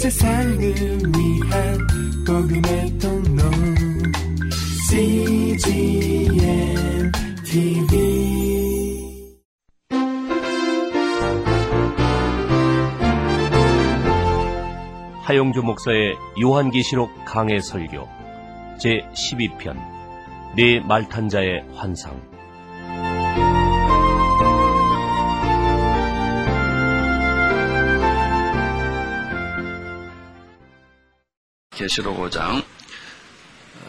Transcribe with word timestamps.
세상을 0.00 0.58
위한 0.58 1.78
복음의 2.26 2.98
통로. 2.98 3.42
CGM 4.88 6.32
TV 7.44 8.00
하용주 15.22 15.60
목사의 15.62 16.16
요한계시록 16.42 17.10
강해 17.26 17.60
설교 17.60 18.08
제 18.78 19.02
12편 19.12 19.76
네 20.56 20.80
말탄 20.80 21.28
자의 21.28 21.62
환상 21.74 22.18
계시록 31.80 32.18
5장 32.18 32.62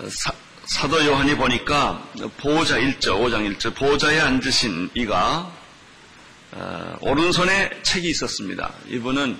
사, 0.07 0.33
사도 0.63 1.05
요한이 1.05 1.35
보니까 1.35 2.01
보호자 2.37 2.77
1절 2.77 3.19
5장 3.19 3.57
1절 3.57 3.75
보호자에 3.75 4.17
앉으신 4.21 4.91
이가 4.93 5.51
어, 6.53 6.95
오른손에 7.01 7.81
책이 7.83 8.09
있었습니다. 8.09 8.73
이분은 8.87 9.37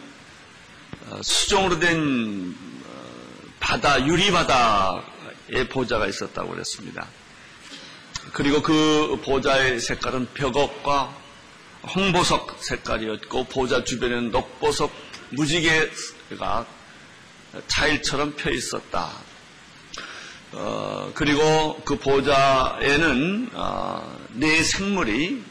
어, 1.08 1.22
수종으로 1.22 1.80
된 1.80 2.54
어, 2.86 3.12
바다 3.62 4.06
유리 4.06 4.32
바다에 4.32 5.68
보좌가 5.70 6.08
있었다고 6.08 6.50
그랬습니다. 6.52 7.08
그리고 8.34 8.62
그 8.62 9.22
보좌의 9.24 9.80
색깔은 9.80 10.28
벽옥과 10.34 11.16
홍보석 11.96 12.58
색깔이었고 12.60 13.46
보좌 13.46 13.84
주변에는 13.84 14.32
녹보석 14.32 14.92
무지개가 15.30 16.66
차일처럼 17.68 18.36
펴 18.36 18.50
있었다. 18.52 19.12
어, 20.54 21.12
그리고 21.16 21.82
그 21.86 21.98
보좌에는 21.98 23.50
어, 23.54 24.18
네 24.34 24.64
생물이 24.64 25.44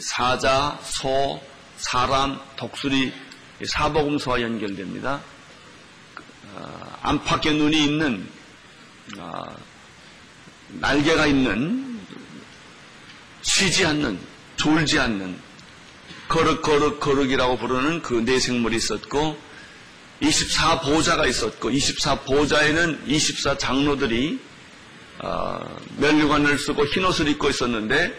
사자, 0.00 0.78
소, 0.82 1.42
사람, 1.78 2.38
독수리, 2.56 3.12
사복음서와 3.66 4.42
연결됩니다. 4.42 5.20
어, 6.54 6.98
안팎에 7.02 7.52
눈이 7.52 7.84
있는 7.84 8.28
어, 9.18 9.42
날개가 10.68 11.26
있는 11.26 12.00
쉬지 13.42 13.84
않는 13.86 14.18
졸지 14.56 14.98
않는 14.98 15.38
거룩 16.28 16.62
거룩 16.62 17.00
거룩이라고 17.00 17.58
부르는 17.58 18.02
그 18.02 18.24
네 18.24 18.38
생물이 18.38 18.76
있었고 18.76 19.38
24보좌가 20.22 21.28
있었고 21.28 21.70
24보좌에는 21.70 23.06
24 23.06 23.58
장로들이 23.58 24.40
어, 25.20 25.60
면류관을 25.98 26.58
쓰고 26.58 26.86
흰옷을 26.86 27.28
입고 27.28 27.50
있었는데 27.50 28.18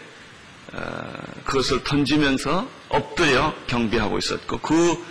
어, 0.74 1.14
그것을 1.46 1.84
던지면서 1.84 2.68
엎드려 2.90 3.54
경배하고 3.68 4.18
있었고 4.18 4.60
그 4.60 5.06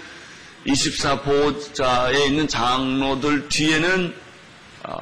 24보좌에 0.66 2.26
있는 2.26 2.48
장로들 2.48 3.48
뒤에는 3.48 4.14
어, 4.86 4.96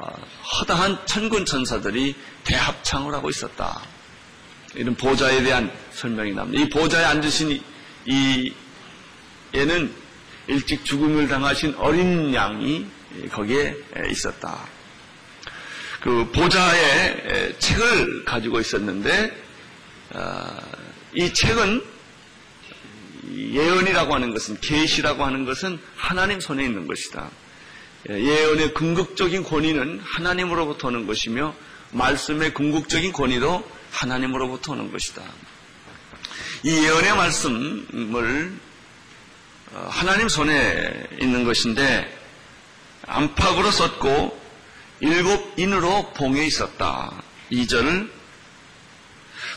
허다한 0.59 1.05
천군 1.05 1.45
천사들이 1.45 2.15
대합창을 2.43 3.13
하고 3.13 3.29
있었다. 3.29 3.81
이런 4.75 4.95
보좌에 4.95 5.43
대한 5.43 5.71
설명이 5.91 6.33
납니다. 6.33 6.63
이 6.63 6.69
보좌에 6.69 7.03
앉으신 7.05 7.61
이 8.05 8.53
얘는 9.53 9.93
일찍 10.47 10.83
죽음을 10.85 11.27
당하신 11.27 11.75
어린 11.75 12.33
양이 12.33 12.85
거기에 13.31 13.75
있었다. 14.09 14.67
그 16.01 16.29
보좌에 16.31 17.53
책을 17.59 18.25
가지고 18.25 18.59
있었는데 18.59 19.41
아, 20.13 20.59
이 21.13 21.33
책은 21.33 21.83
예언이라고 23.31 24.13
하는 24.13 24.31
것은 24.31 24.59
계시라고 24.59 25.23
하는 25.25 25.45
것은 25.45 25.79
하나님 25.95 26.39
손에 26.39 26.63
있는 26.65 26.87
것이다. 26.87 27.29
예언의 28.09 28.73
궁극적인 28.73 29.43
권위는 29.43 30.01
하나님으로부터 30.03 30.89
오는 30.89 31.07
것이며 31.07 31.55
말씀의 31.91 32.53
궁극적인 32.53 33.13
권위도 33.13 33.65
하나님으로부터 33.91 34.73
오는 34.73 34.91
것이다. 34.91 35.23
이 36.63 36.69
예언의 36.69 37.15
말씀을 37.15 38.51
어, 38.51 38.72
하나님 39.73 40.29
손에 40.29 41.07
있는 41.19 41.43
것인데 41.43 42.23
안팎으로 43.07 43.71
썼고 43.71 44.41
일곱 44.99 45.53
인으로 45.57 46.13
봉해 46.13 46.45
있었다. 46.45 47.11
2절 47.51 48.09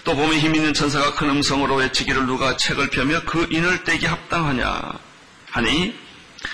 또 0.05 0.15
보면 0.15 0.39
힘 0.39 0.55
있는 0.55 0.73
천사가 0.73 1.15
큰 1.15 1.31
음성으로 1.31 1.77
외치기를 1.77 2.27
누가 2.27 2.57
책을 2.57 2.91
펴며 2.91 3.21
그 3.25 3.47
인을 3.51 3.85
떼기 3.85 4.07
합당하냐 4.07 4.93
하니 5.51 5.95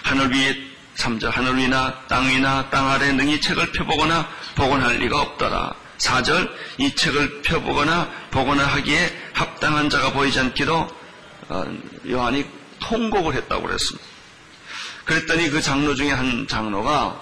하늘 0.02 0.32
위에 0.32 0.56
3절 0.96 1.30
하늘 1.30 1.56
위나 1.56 2.06
땅 2.08 2.28
위나 2.28 2.68
땅 2.70 2.90
아래 2.90 3.12
능히 3.12 3.40
책을 3.40 3.72
펴보거나 3.72 4.28
복원할 4.54 4.96
리가 4.96 5.20
없더라. 5.20 5.74
4절 5.98 6.50
이 6.78 6.94
책을 6.94 7.42
펴보거나 7.42 8.10
복원을 8.30 8.64
하기에 8.64 9.30
합당한 9.32 9.88
자가 9.88 10.12
보이지 10.12 10.38
않기로 10.40 10.88
어, 11.48 11.64
요한이 12.08 12.44
통곡을 12.82 13.34
했다고 13.34 13.62
그랬습니다. 13.62 14.06
그랬더니 15.04 15.50
그 15.50 15.60
장로 15.60 15.94
중에 15.94 16.12
한 16.12 16.47
장로가 16.48 17.20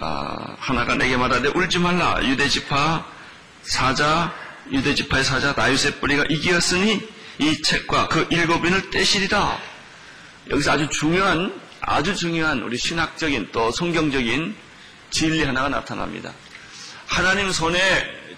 아, 0.00 0.56
하나가 0.58 0.94
내게 0.94 1.16
말하되 1.16 1.48
울지 1.48 1.78
말라 1.78 2.20
유대 2.24 2.48
지파 2.48 3.04
사자 3.62 4.34
유대 4.70 4.94
지파의 4.94 5.24
사자 5.24 5.52
나유세 5.52 6.00
뿌리가 6.00 6.24
이기었으니 6.28 7.08
이 7.38 7.62
책과 7.62 8.08
그 8.08 8.26
일곱인을 8.30 8.90
떼시리다. 8.90 9.58
여기서 10.50 10.72
아주 10.72 10.88
중요한 10.88 11.60
아주 11.80 12.14
중요한 12.14 12.62
우리 12.62 12.78
신학적인 12.78 13.50
또 13.52 13.70
성경적인 13.72 14.54
진리 15.10 15.42
하나가 15.44 15.68
나타납니다. 15.68 16.32
하나님 17.06 17.50
손에 17.50 17.78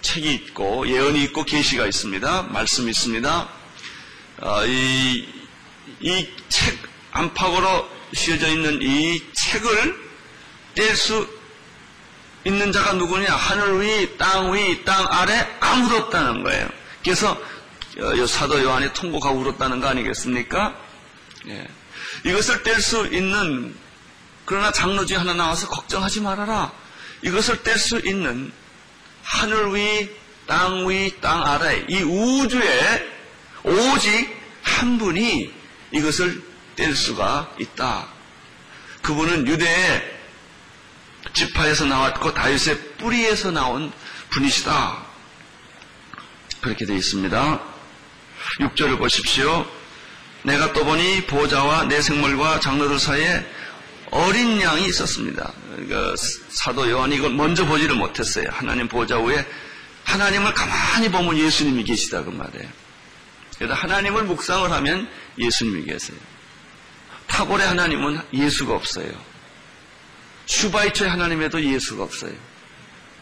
책이 0.01 0.33
있고 0.34 0.89
예언이 0.89 1.22
있고 1.25 1.45
계시가 1.45 1.87
있습니다. 1.87 2.43
말씀이 2.45 2.91
있습니다. 2.91 3.49
어, 4.39 4.66
이 4.66 5.27
이 6.00 6.28
책 6.49 6.77
안팎으로 7.12 7.88
씌어져 8.12 8.49
있는 8.49 8.81
이 8.82 9.22
책을 9.32 10.05
뗄 10.75 10.97
수 10.97 11.28
있는 12.44 12.72
자가 12.72 12.93
누구냐? 12.94 13.34
하늘 13.34 13.81
위, 13.81 14.16
땅 14.19 14.53
위, 14.53 14.84
땅 14.84 15.06
아래 15.10 15.47
아무도 15.60 15.97
없다는 15.97 16.43
거예요. 16.43 16.69
그래서 17.03 17.41
사도 18.28 18.62
요한이 18.62 18.93
통곡하고 18.93 19.38
울었다는 19.41 19.81
거 19.81 19.88
아니겠습니까? 19.88 20.77
예. 21.49 21.66
이것을 22.25 22.62
뗄 22.62 22.81
수 22.81 23.06
있는 23.06 23.75
그러나 24.44 24.72
장로 24.72 25.06
중에 25.06 25.16
하나 25.16 25.33
나와서 25.34 25.69
걱정하지 25.69 26.21
말아라. 26.21 26.72
이것을 27.22 27.62
뗄 27.62 27.78
수 27.78 28.00
있는 28.04 28.53
하늘 29.22 29.75
위, 29.75 30.10
땅 30.47 30.88
위, 30.88 31.15
땅 31.21 31.47
아래 31.47 31.84
이 31.88 32.03
우주에 32.03 33.10
오직 33.62 34.37
한 34.62 34.99
분이 34.99 35.50
이것을 35.94 36.43
뗄 36.77 36.94
수가 36.94 37.55
있다. 37.59 38.09
그분은 39.03 39.47
유대의 39.47 40.15
지파에서 41.32 41.84
나왔고 41.87 42.34
다윗의 42.34 42.97
뿌리에서 42.99 43.50
나온 43.50 43.93
분이시다. 44.31 45.04
그렇게 46.60 46.84
되어 46.84 46.97
있습니다. 46.97 47.60
6절을 48.60 48.99
보십시오. 48.99 49.66
내가 50.43 50.72
또 50.72 50.84
보니 50.84 51.27
보좌와 51.27 51.84
내 51.84 52.03
생물과 52.03 52.60
장로들 52.60 52.99
사이에 52.99 53.47
어린 54.10 54.60
양이 54.60 54.86
있었습니다. 54.86 55.53
그러니까 55.71 56.15
사도 56.48 56.91
요한이 56.91 57.16
이걸 57.16 57.30
먼저 57.30 57.65
보지를 57.66 57.97
못했어요. 57.97 58.48
하나님 58.51 58.89
보좌 58.89 59.18
위에 59.18 59.47
하나님을 60.04 60.53
가만히 60.54 61.10
보면 61.10 61.39
예수님이 61.39 61.84
계시다 61.84 62.22
그 62.22 62.30
말이에요. 62.30 62.68
그래서 63.59 63.74
하나님을 63.74 64.24
묵상을 64.24 64.71
하면 64.71 65.09
예수님이 65.39 65.84
계세요. 65.84 66.19
타골의 67.27 67.66
하나님은 67.66 68.21
예수가 68.33 68.75
없어요. 68.75 69.13
슈바이처의 70.47 71.10
하나님에도 71.10 71.63
예수가 71.63 72.04
없어요. 72.04 72.34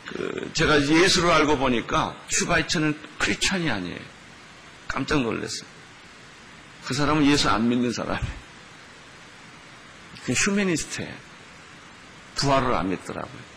그 0.06 0.50
제가 0.52 0.80
예수를 0.80 1.30
알고 1.30 1.58
보니까 1.58 2.16
슈바이처는 2.28 2.98
크리스천이 3.18 3.70
아니에요. 3.70 4.00
깜짝 4.88 5.22
놀랐어요. 5.22 5.68
그 6.84 6.94
사람은 6.94 7.24
예수 7.26 7.48
안 7.48 7.68
믿는 7.68 7.92
사람이에요. 7.92 8.42
그 10.24 10.32
휴메니스트예요. 10.32 11.14
부활을 12.34 12.74
안 12.74 12.90
믿더라고요. 12.90 13.52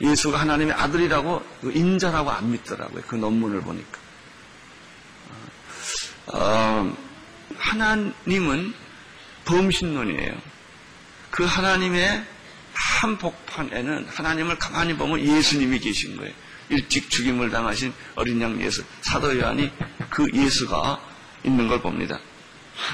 예수가 0.00 0.40
하나님의 0.40 0.74
아들이라고 0.74 1.44
그 1.60 1.72
인자라고 1.72 2.30
안 2.30 2.50
믿더라고요. 2.50 3.02
그 3.06 3.16
논문을 3.16 3.60
보니까. 3.62 3.98
어, 6.26 6.96
하나님은 7.56 8.74
범신론이에요. 9.44 10.32
그 11.30 11.44
하나님의 11.44 12.24
한 12.72 13.18
복판에는 13.18 14.06
하나님을 14.08 14.58
가만히 14.58 14.96
보면 14.96 15.20
예수님이 15.20 15.78
계신 15.78 16.16
거예요. 16.16 16.32
일찍 16.68 17.10
죽임을 17.10 17.50
당하신 17.50 17.92
어린 18.14 18.40
양 18.40 18.60
예수. 18.62 18.84
사도 19.02 19.36
요한이 19.38 19.70
그 20.08 20.26
예수가 20.32 21.00
있는 21.44 21.68
걸 21.68 21.80
봅니다. 21.80 22.20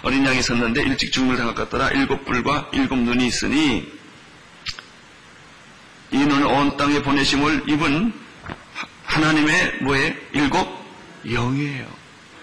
어린 0.03 0.25
양이 0.27 0.43
섰는데 0.43 0.83
일찍 0.83 1.13
죽음을 1.13 1.37
당할 1.37 1.55
것 1.55 1.69
같더라. 1.69 1.91
일곱 1.91 2.25
뿔과 2.25 2.71
일곱 2.73 2.97
눈이 2.99 3.27
있으니 3.27 3.93
이 6.11 6.19
눈을 6.19 6.47
온 6.47 6.77
땅에 6.77 7.03
보내심을 7.03 7.65
입은 7.69 8.13
하나님의 9.05 9.79
뭐에 9.83 10.17
일곱 10.33 10.67
영이에요. 11.27 11.87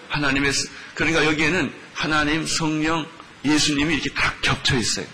하나님의 0.09 0.51
그러니까 0.93 1.25
여기에는 1.25 1.73
하나님 1.93 2.45
성령 2.45 3.05
예수님이 3.45 3.95
이렇게 3.95 4.09
딱 4.13 4.41
겹쳐 4.41 4.77
있어요. 4.77 5.05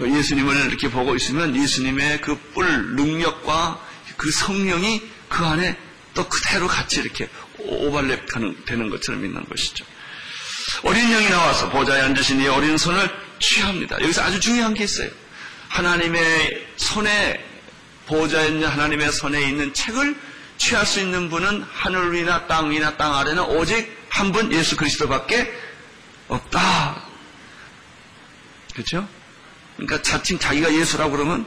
어, 0.00 0.04
예수님을 0.06 0.66
이렇게 0.66 0.88
보고 0.90 1.16
있으면 1.16 1.56
예수님의 1.56 2.20
그 2.20 2.36
뿔 2.54 2.94
능력과 2.96 3.80
그 4.16 4.30
성령이 4.30 5.02
그 5.28 5.44
안에 5.44 5.76
또 6.14 6.28
그대로 6.28 6.66
같이 6.66 7.00
이렇게 7.00 7.28
오발랩 7.58 8.64
되는 8.66 8.90
것처럼 8.90 9.24
있는 9.24 9.44
것이죠. 9.44 9.84
어린 10.82 11.10
영이 11.10 11.28
나와서 11.30 11.70
보좌에 11.70 12.00
앉으신 12.02 12.40
이 12.40 12.46
어린 12.48 12.76
손을 12.76 13.10
취합니다. 13.40 14.00
여기서 14.00 14.22
아주 14.22 14.40
중요한 14.40 14.74
게 14.74 14.84
있어요. 14.84 15.10
하나님의 15.68 16.66
손에 16.76 17.44
보좌에 18.06 18.48
있는 18.48 18.68
하나님의 18.68 19.12
손에 19.12 19.42
있는 19.48 19.72
책을 19.74 20.16
취할 20.56 20.86
수 20.86 21.00
있는 21.00 21.28
분은 21.30 21.64
하늘 21.70 22.12
위나 22.12 22.46
땅 22.46 22.70
위나 22.70 22.96
땅 22.96 23.14
아래는 23.14 23.42
오직 23.44 23.97
한 24.10 24.32
분 24.32 24.52
예수 24.52 24.76
그리스도밖에 24.76 25.52
없다. 26.28 27.02
그렇죠? 28.74 29.08
그러니까 29.76 30.02
자칭 30.02 30.38
자기가 30.38 30.72
예수라고 30.74 31.12
그러면 31.12 31.46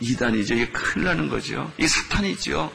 이단이죠. 0.00 0.54
이게 0.54 0.68
큰일 0.68 1.04
나는 1.06 1.28
거죠. 1.28 1.72
이 1.78 1.86
사탄이죠. 1.86 2.72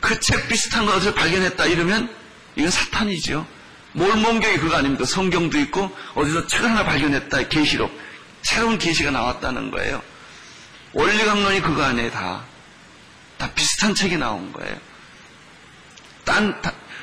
그 0.00 0.20
책 0.20 0.48
비슷한 0.48 0.84
걸 0.86 0.96
어디서 0.96 1.14
발견했다 1.14 1.66
이러면 1.66 2.14
이건 2.56 2.70
사탄이죠. 2.70 3.46
몰몬경이 3.92 4.58
그거 4.58 4.76
아닙니까? 4.76 5.04
성경도 5.04 5.58
있고 5.60 5.90
어디서 6.14 6.46
책을 6.46 6.70
하나 6.70 6.84
발견했다. 6.84 7.48
계시록. 7.48 7.90
새로운 8.42 8.78
계시가 8.78 9.10
나왔다는 9.10 9.70
거예요. 9.70 10.02
원리강론이 10.92 11.62
그거 11.62 11.82
안에 11.82 12.10
다, 12.10 12.44
다 13.38 13.50
비슷한 13.54 13.94
책이 13.94 14.18
나온 14.18 14.52
거예요. 14.52 14.78
딴, 16.24 16.60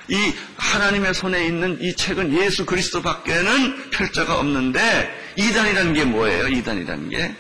이 0.10 0.34
하나님의 0.58 1.14
손에 1.14 1.46
있는 1.46 1.82
이 1.82 1.96
책은 1.96 2.38
예수 2.42 2.66
그리스도 2.66 3.02
밖에는 3.02 3.90
필자가 3.90 4.40
없는데 4.40 5.34
이단이라는 5.38 5.94
게 5.94 6.04
뭐예요? 6.06 6.48
이단이라는 6.50 7.10
게 7.10 7.36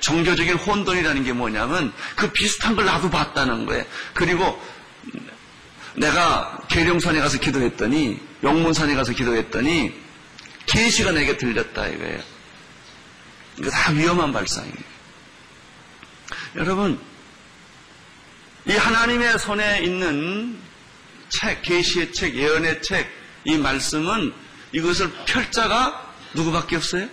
종교적인 0.00 0.54
혼돈이라는 0.54 1.24
게 1.24 1.32
뭐냐면 1.32 1.92
그 2.14 2.30
비슷한 2.30 2.76
걸 2.76 2.84
나도 2.84 3.10
봤다는 3.10 3.66
거예요. 3.66 3.84
그리고 4.14 4.60
내가 5.94 6.58
계룡산에 6.68 7.18
가서 7.20 7.38
기도했더니 7.38 8.20
영문산에 8.42 8.94
가서 8.94 9.12
기도했더니 9.12 9.92
계시가 10.66 11.12
내게 11.12 11.36
들렸다 11.36 11.88
이거예요. 11.88 12.20
이거 13.58 13.70
다 13.70 13.92
위험한 13.92 14.32
발상이에요. 14.32 14.98
여러분, 16.56 17.00
이 18.66 18.72
하나님의 18.72 19.38
손에 19.38 19.80
있는 19.80 20.58
책, 21.28 21.62
계시의 21.62 22.12
책, 22.12 22.34
예언의 22.34 22.82
책, 22.82 23.10
이 23.44 23.56
말씀은 23.56 24.32
이것을 24.72 25.10
펼자가 25.26 26.14
누구밖에 26.34 26.76
없어요? 26.76 27.08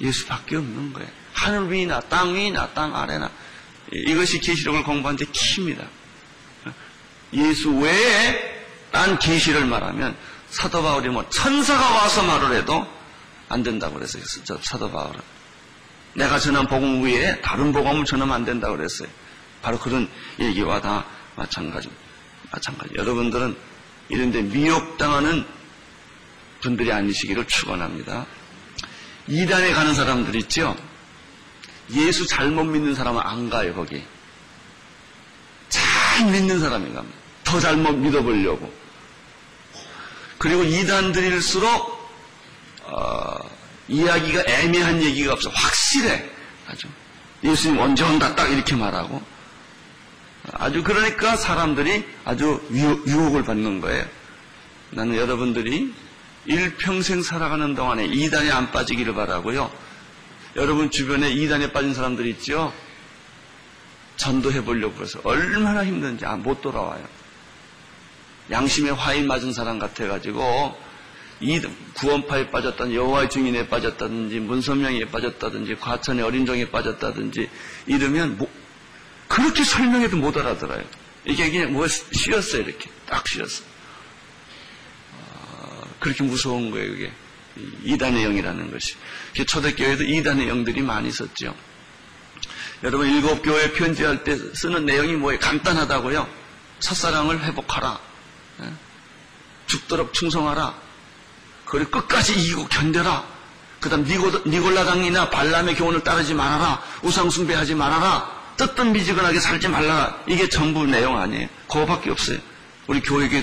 예수밖에 0.00 0.56
없는 0.56 0.92
거예요. 0.92 1.08
하늘 1.32 1.70
위나 1.70 2.00
땅 2.00 2.34
위나 2.34 2.68
땅 2.70 2.96
아래나 2.96 3.30
이것이 3.92 4.40
계시록을 4.40 4.82
공부한 4.82 5.16
데 5.16 5.24
키입니다. 5.30 5.86
예수 7.32 7.70
외에 7.76 8.64
딴 8.90 9.18
계시를 9.18 9.66
말하면 9.66 10.16
사도 10.50 10.82
바울이 10.82 11.08
뭐 11.08 11.28
천사가 11.28 11.94
와서 11.94 12.22
말을 12.22 12.56
해도 12.56 12.86
안 13.48 13.62
된다고 13.62 13.94
그랬어요. 13.94 14.24
사도 14.62 14.90
바울은. 14.90 15.20
내가 16.14 16.38
전한 16.38 16.66
복음 16.66 17.04
위에 17.04 17.40
다른 17.42 17.72
복음을 17.72 18.04
전하면 18.04 18.34
안 18.34 18.44
된다고 18.44 18.76
그랬어요. 18.76 19.08
바로 19.60 19.78
그런 19.78 20.08
얘기와 20.40 20.80
다 20.80 21.04
마찬가지. 21.36 21.90
마찬가지. 22.56 22.94
여러분들은 22.96 23.56
이런데 24.08 24.42
미혹당하는 24.42 25.44
분들이 26.62 26.90
아니시기를 26.92 27.46
축원합니다. 27.46 28.26
이단에 29.28 29.72
가는 29.72 29.94
사람들 29.94 30.34
있죠. 30.42 30.76
예수 31.92 32.26
잘못 32.26 32.64
믿는 32.64 32.94
사람은 32.94 33.20
안 33.22 33.50
가요 33.50 33.74
거기. 33.74 34.02
잘 35.68 36.26
믿는 36.30 36.58
사람이 36.58 36.92
갑니다. 36.92 37.18
더 37.44 37.60
잘못 37.60 37.92
믿어보려고. 37.92 38.72
그리고 40.38 40.64
이단들일수록 40.64 41.96
어, 42.84 43.36
이야기가 43.88 44.44
애매한 44.46 45.02
얘기가 45.02 45.32
없어. 45.32 45.50
확실해. 45.50 46.28
아주. 46.66 46.88
예수님 47.44 47.78
언제 47.78 48.02
온다 48.04 48.34
딱 48.34 48.50
이렇게 48.50 48.74
말하고. 48.74 49.35
아주 50.52 50.82
그러니까 50.82 51.36
사람들이 51.36 52.04
아주 52.24 52.60
유혹을 52.70 53.44
받는 53.44 53.80
거예요. 53.80 54.04
나는 54.90 55.16
여러분들이 55.16 55.92
일평생 56.46 57.22
살아가는 57.22 57.74
동안에 57.74 58.06
이단에 58.06 58.50
안 58.50 58.70
빠지기를 58.70 59.14
바라고요. 59.14 59.70
여러분 60.54 60.90
주변에 60.90 61.30
이단에 61.30 61.72
빠진 61.72 61.92
사람들이 61.92 62.30
있죠? 62.30 62.72
전도해 64.16 64.64
보려고 64.64 65.02
해서 65.02 65.20
얼마나 65.24 65.84
힘든지 65.84 66.24
아, 66.24 66.36
못 66.36 66.62
돌아와요. 66.62 67.04
양심에 68.50 68.90
화인 68.90 69.26
맞은 69.26 69.52
사람 69.52 69.78
같아가지고 69.78 70.76
이 71.40 71.60
구원파에 71.94 72.50
빠졌다든지 72.50 72.96
여호와의 72.96 73.28
증인에 73.28 73.68
빠졌다든지 73.68 74.40
문선명에 74.40 75.06
빠졌다든지 75.06 75.76
과천의 75.76 76.24
어린종에 76.24 76.70
빠졌다든지 76.70 77.50
이러면 77.86 78.38
뭐, 78.38 78.48
그렇게 79.28 79.64
설명해도 79.64 80.16
못 80.16 80.36
알아들어요. 80.36 80.84
이게 81.24 81.50
그냥 81.50 81.72
뭐 81.72 81.86
씌었어요 81.88 82.62
이렇게 82.62 82.88
딱 83.08 83.26
씌었어. 83.26 83.64
아, 85.12 85.82
그렇게 85.98 86.22
무서운 86.22 86.70
거예요 86.70 86.92
이게 86.92 87.12
이단의 87.82 88.22
영이라는 88.22 88.70
것이. 88.70 88.96
초대교회도 89.46 90.04
이단의 90.04 90.48
영들이 90.48 90.82
많이 90.82 91.08
있었죠. 91.08 91.54
여러분 92.82 93.08
일곱 93.08 93.42
교회 93.42 93.72
편지할 93.72 94.22
때 94.22 94.36
쓰는 94.36 94.84
내용이 94.84 95.14
뭐예요? 95.14 95.40
간단하다고요. 95.40 96.28
첫사랑을 96.78 97.42
회복하라. 97.42 97.98
예? 98.62 98.72
죽도록 99.66 100.12
충성하라. 100.12 100.74
그리고 101.64 101.90
끝까지 101.90 102.32
이기고 102.38 102.68
견뎌라. 102.68 103.26
그 103.80 103.88
다음 103.88 104.04
니골라당이나 104.04 105.30
발람의 105.30 105.76
교훈을 105.76 106.04
따르지 106.04 106.34
말아라. 106.34 106.82
우상숭배하지 107.02 107.74
말아라. 107.74 108.35
뜨뜻미지근하게 108.56 109.40
살지 109.40 109.68
말라. 109.68 110.22
이게 110.26 110.48
전부 110.48 110.86
내용 110.86 111.18
아니에요. 111.18 111.48
그거밖에 111.68 112.10
없어요. 112.10 112.38
우리 112.86 113.00
교회에 113.00 113.42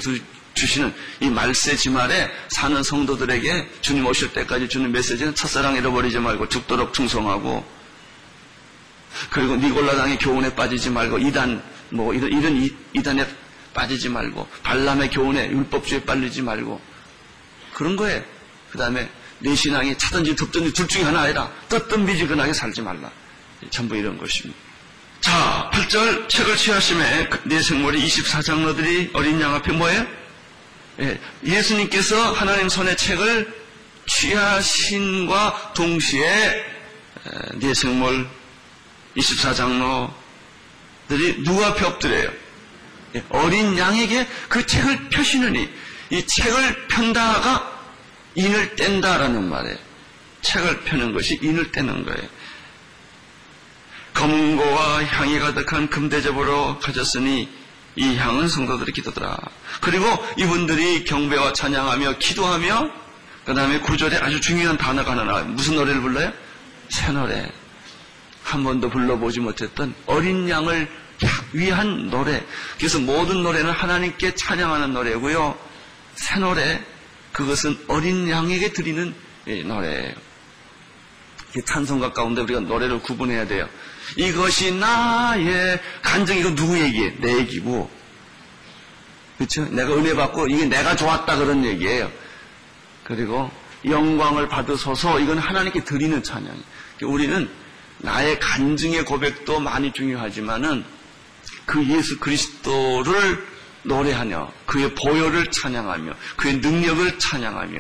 주시는 0.54 0.94
이 1.20 1.30
말세 1.30 1.76
지말에 1.76 2.32
사는 2.48 2.82
성도들에게 2.82 3.70
주님 3.82 4.06
오실 4.06 4.34
때까지 4.34 4.70
주는 4.70 4.92
메시지는 4.92 5.36
첫사랑 5.36 5.76
잃어버리지 5.76 6.20
말고 6.20 6.50
죽도록 6.50 6.94
충성하고 6.94 7.66
그리고 9.30 9.56
니골라당의 9.56 10.18
교훈에 10.20 10.54
빠지지 10.56 10.90
말고 10.90 11.20
이단 11.20 11.62
뭐 11.90 12.14
이런, 12.14 12.32
이런 12.32 12.70
이단에 12.94 13.28
빠지지 13.74 14.10
말고 14.10 14.48
발람의 14.64 15.10
교훈에 15.10 15.50
율법주의에 15.50 16.04
빠지지 16.06 16.42
말고 16.42 16.80
그런 17.74 17.96
거예요. 17.96 18.24
그 18.72 18.78
다음에 18.78 19.10
내 19.40 19.56
신앙이 19.56 19.98
차든지 19.98 20.36
덥든지 20.36 20.74
둘 20.74 20.88
중에 20.88 21.04
하나 21.04 21.22
아니라 21.22 21.52
뜨뜻미지근하게 21.70 22.54
살지 22.54 22.82
말라. 22.82 23.12
전부 23.70 23.96
이런 23.96 24.18
것입니다. 24.18 24.73
자, 25.24 25.70
8절 25.72 26.28
책을 26.28 26.58
취하심에 26.58 27.30
내 27.46 27.62
생물이 27.62 28.06
24장로들이 28.06 29.12
어린 29.14 29.40
양 29.40 29.56
앞에 29.56 29.72
뭐예요? 29.72 30.06
예, 31.46 31.62
수님께서 31.62 32.34
하나님 32.34 32.68
손에 32.68 32.94
책을 32.98 33.64
취하신과 34.06 35.72
동시에 35.76 36.66
네 37.56 37.74
생물 37.74 38.28
24장로들이 39.16 40.12
누구 41.46 41.64
앞에 41.64 41.86
엎드려요? 41.86 42.30
예, 43.16 43.24
어린 43.30 43.78
양에게 43.78 44.28
그 44.50 44.66
책을 44.66 45.08
펴시느니 45.08 45.70
이 46.10 46.28
책을 46.28 46.88
편다가 46.90 47.72
인을 48.36 48.76
뗀다라는 48.76 49.50
말이에요. 49.50 49.78
책을 50.42 50.82
펴는 50.82 51.14
것이 51.14 51.40
인을 51.42 51.72
떼는 51.72 52.04
거예요. 52.04 52.28
검은고와 54.14 55.04
향이 55.04 55.40
가득한 55.40 55.90
금대접으로 55.90 56.80
가졌으니 56.80 57.50
이 57.96 58.16
향은 58.16 58.48
성도들의 58.48 58.94
기도더라. 58.94 59.38
그리고 59.82 60.06
이분들이 60.38 61.04
경배와 61.04 61.54
찬양하며 61.54 62.18
기도하며 62.20 62.92
그 63.46 63.54
다음에 63.54 63.80
구절에 63.80 64.18
아주 64.18 64.40
중요한 64.40 64.78
단어가 64.78 65.12
하나 65.12 65.24
나와요. 65.24 65.46
무슨 65.46 65.76
노래를 65.76 66.02
불러요? 66.02 66.32
새 66.90 67.12
노래. 67.12 67.52
한 68.44 68.64
번도 68.64 68.90
불러보지 68.90 69.40
못했던 69.40 69.94
어린 70.06 70.50
양을 70.50 70.90
위한 71.54 72.10
노래. 72.10 72.44
그래서 72.78 73.00
모든 73.00 73.44
노래는 73.44 73.72
하나님께 73.72 74.36
찬양하는 74.36 74.94
노래고요. 74.94 75.58
새 76.16 76.40
노래, 76.40 76.84
그것은 77.32 77.78
어린 77.88 78.30
양에게 78.30 78.74
드리는 78.74 79.14
노래예요. 79.46 80.14
찬송가 81.66 82.14
가운데 82.14 82.42
우리가 82.42 82.62
노래를 82.62 83.00
구분해야 83.00 83.48
돼요. 83.48 83.68
이것이 84.16 84.74
나의 84.74 85.80
간증, 86.02 86.38
이거 86.38 86.54
누구 86.56 86.80
얘기예요? 86.80 87.12
내 87.20 87.38
얘기고. 87.40 87.90
그렇죠? 89.38 89.66
내가 89.66 89.94
은혜 89.96 90.14
받고 90.16 90.48
이게 90.48 90.66
내가 90.66 90.96
좋았다 90.96 91.38
그런 91.38 91.66
얘기예요. 91.66 92.12
그리고 93.04 93.52
영광을 93.86 94.48
받으소서 94.48 95.20
이건 95.20 95.38
하나님께 95.38 95.84
드리는 95.84 96.22
찬양이에요. 96.22 96.64
우리는 97.04 97.50
나의 97.98 98.40
간증의 98.40 99.06
고백도 99.06 99.60
많이 99.60 99.92
중요하지만은 99.92 100.86
그 101.66 101.86
예수 101.88 102.20
그리스도를 102.20 103.46
노래하며 103.84 104.52
그의 104.66 104.94
보혈을 104.96 105.52
찬양하며 105.52 106.14
그의 106.38 106.58
능력을 106.58 107.20
찬양하며 107.20 107.80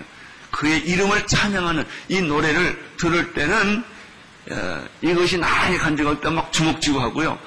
그의 0.51 0.81
이름을 0.81 1.27
찬양하는 1.27 1.83
이 2.09 2.21
노래를 2.21 2.83
들을 2.97 3.33
때는 3.33 3.79
어, 3.79 3.92
이것이 5.01 5.37
나의 5.37 5.77
간증할 5.77 6.21
때 6.21 6.29
막 6.29 6.51
주먹쥐고 6.51 6.99
하고요. 6.99 7.39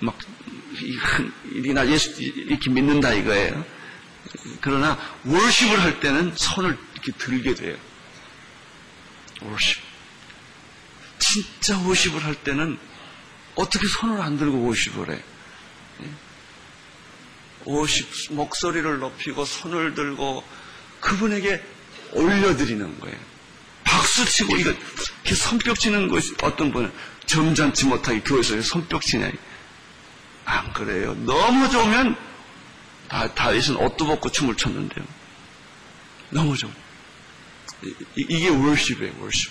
막 0.00 0.18
이나 1.52 1.86
예수 1.88 2.22
이렇게 2.22 2.70
믿는다 2.70 3.12
이거예요. 3.14 3.64
그러나 4.60 4.98
월십을 5.24 5.80
할 5.80 6.00
때는 6.00 6.32
손을 6.36 6.76
이렇게 6.94 7.12
들게 7.12 7.54
돼요. 7.54 7.76
월십. 9.42 9.78
진짜 11.18 11.78
월십을 11.78 12.24
할 12.24 12.34
때는 12.34 12.78
어떻게 13.54 13.86
손을 13.86 14.20
안 14.20 14.36
들고 14.38 14.64
월십을 14.66 15.12
해? 15.12 15.22
오십 17.66 18.32
목소리를 18.32 18.98
높이고 19.00 19.44
손을 19.44 19.94
들고 19.94 20.42
그분에게 21.00 21.62
올려드리는 22.12 23.00
거예요. 23.00 23.18
박수 23.84 24.24
치고 24.24 24.56
이거 24.56 24.72
이렇게 25.22 25.34
손뼉 25.34 25.78
치는 25.78 26.08
것이 26.08 26.34
어떤 26.42 26.72
분은 26.72 26.92
점잖지 27.26 27.86
못하게 27.86 28.20
교회에서 28.20 28.60
손뼉 28.62 29.02
치냐. 29.02 29.30
안 30.44 30.72
그래요. 30.72 31.14
너무 31.24 31.70
좋으면 31.70 32.16
다, 33.08 33.32
다윗은 33.34 33.76
옷도 33.76 34.06
벗고 34.06 34.30
춤을 34.30 34.56
췄는데요. 34.56 35.04
너무 36.30 36.56
좋 36.56 36.70
이, 37.82 37.94
이게 38.16 38.48
월십이에요, 38.48 39.14
월십. 39.20 39.50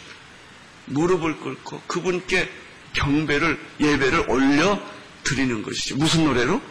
무릎을 0.86 1.38
꿇고 1.40 1.82
그분께 1.88 2.50
경배를, 2.94 3.60
예배를 3.80 4.30
올려 4.30 4.82
드리는 5.24 5.62
것이죠. 5.62 5.96
무슨 5.98 6.26
노래로? 6.26 6.62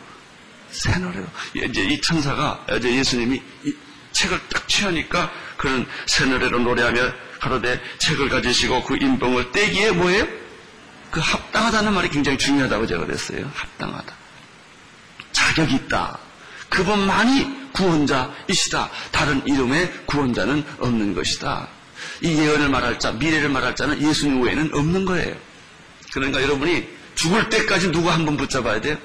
새 0.70 0.96
노래로. 0.98 1.26
이제 1.54 1.84
이 1.84 2.00
천사가, 2.00 2.66
이제 2.76 2.94
예수님이 2.94 3.42
책을 4.12 4.40
딱 4.48 4.68
취하니까 4.68 5.32
그런 5.56 5.86
새 6.06 6.26
노래로 6.26 6.60
노래하며 6.60 7.12
가로되 7.40 7.80
책을 7.98 8.28
가지시고 8.28 8.84
그 8.84 8.96
인봉을 8.96 9.52
떼기에 9.52 9.92
뭐예요? 9.92 10.26
그 11.10 11.20
합당하다는 11.20 11.92
말이 11.94 12.08
굉장히 12.10 12.36
중요하다고 12.38 12.86
제가 12.86 13.06
그랬어요. 13.06 13.50
합당하다. 13.54 14.14
자격이 15.32 15.74
있다. 15.74 16.18
그분만이 16.68 17.72
구원자이시다. 17.72 18.90
다른 19.10 19.46
이름의 19.46 20.04
구원자는 20.06 20.64
없는 20.80 21.14
것이다. 21.14 21.68
이 22.20 22.28
예언을 22.38 22.68
말할 22.68 22.98
자, 22.98 23.12
미래를 23.12 23.48
말할 23.48 23.74
자는 23.74 24.00
예수님 24.02 24.42
외에는 24.42 24.70
없는 24.74 25.04
거예요. 25.04 25.36
그러니까 26.12 26.42
여러분이 26.42 26.88
죽을 27.14 27.48
때까지 27.48 27.90
누구 27.90 28.10
한 28.10 28.24
번 28.24 28.36
붙잡아야 28.36 28.80
돼요? 28.80 28.98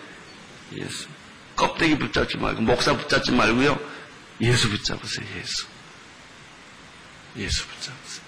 예수. 0.75 1.07
껍데기 1.55 1.97
붙잡지 1.97 2.37
말고, 2.37 2.61
목사 2.61 2.95
붙잡지 2.97 3.31
말고요. 3.31 3.79
예수 4.41 4.69
붙잡으세요, 4.69 5.25
예수. 5.39 5.65
예수 7.37 7.65
붙잡으세요. 7.67 8.22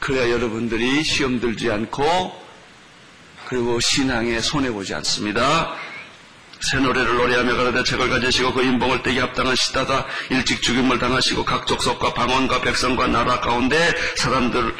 그래야 0.00 0.30
여러분들이 0.30 1.04
시험 1.04 1.40
들지 1.40 1.70
않고, 1.70 2.40
그리고 3.46 3.80
신앙에 3.80 4.40
손해보지 4.40 4.94
않습니다. 4.94 5.74
새 6.60 6.78
노래를 6.78 7.16
노래하며 7.16 7.56
가로되 7.56 7.82
책을 7.84 8.10
가지시고 8.10 8.52
그 8.52 8.62
인봉을 8.62 9.02
떼기 9.02 9.18
합당한 9.18 9.56
시다가 9.56 10.06
일찍 10.28 10.62
죽임을 10.62 10.98
당하시고 10.98 11.44
각 11.44 11.66
족속과 11.66 12.14
방언과 12.14 12.60
백성과 12.60 13.06
나라 13.06 13.40
가운데 13.40 13.94
사람들의 14.16 14.74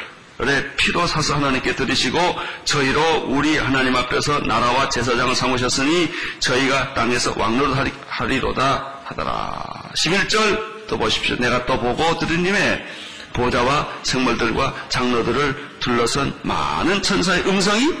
피로 0.77 1.07
사서 1.07 1.35
하나님께 1.35 1.75
드리시고 1.75 2.19
저희로 2.65 3.25
우리 3.29 3.57
하나님 3.57 3.95
앞에서 3.95 4.39
나라와 4.39 4.89
제사장을 4.89 5.33
삼으셨으니 5.33 6.11
저희가 6.39 6.93
땅에서 6.93 7.33
왕노릇하리로다 7.35 9.01
하더라. 9.05 9.91
11절 9.95 10.87
또 10.87 10.97
보십시오. 10.97 11.35
내가 11.37 11.65
또 11.65 11.79
보고 11.79 12.19
들으님의 12.19 12.85
보좌와 13.33 14.01
생물들과 14.03 14.89
장로들을 14.89 15.77
둘러선 15.79 16.39
많은 16.43 17.01
천사의 17.01 17.47
음성이 17.47 17.93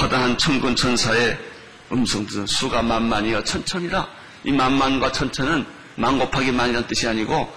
허다한 0.00 0.38
천군 0.38 0.76
천사의 0.76 1.38
음성들은 1.92 2.46
수가 2.46 2.82
만만이여 2.82 3.44
천천이라. 3.44 4.08
이 4.44 4.52
만만과 4.52 5.12
천천은 5.12 5.66
만 5.96 6.18
곱하기 6.18 6.52
만이라는 6.52 6.88
뜻이 6.88 7.06
아니고 7.06 7.54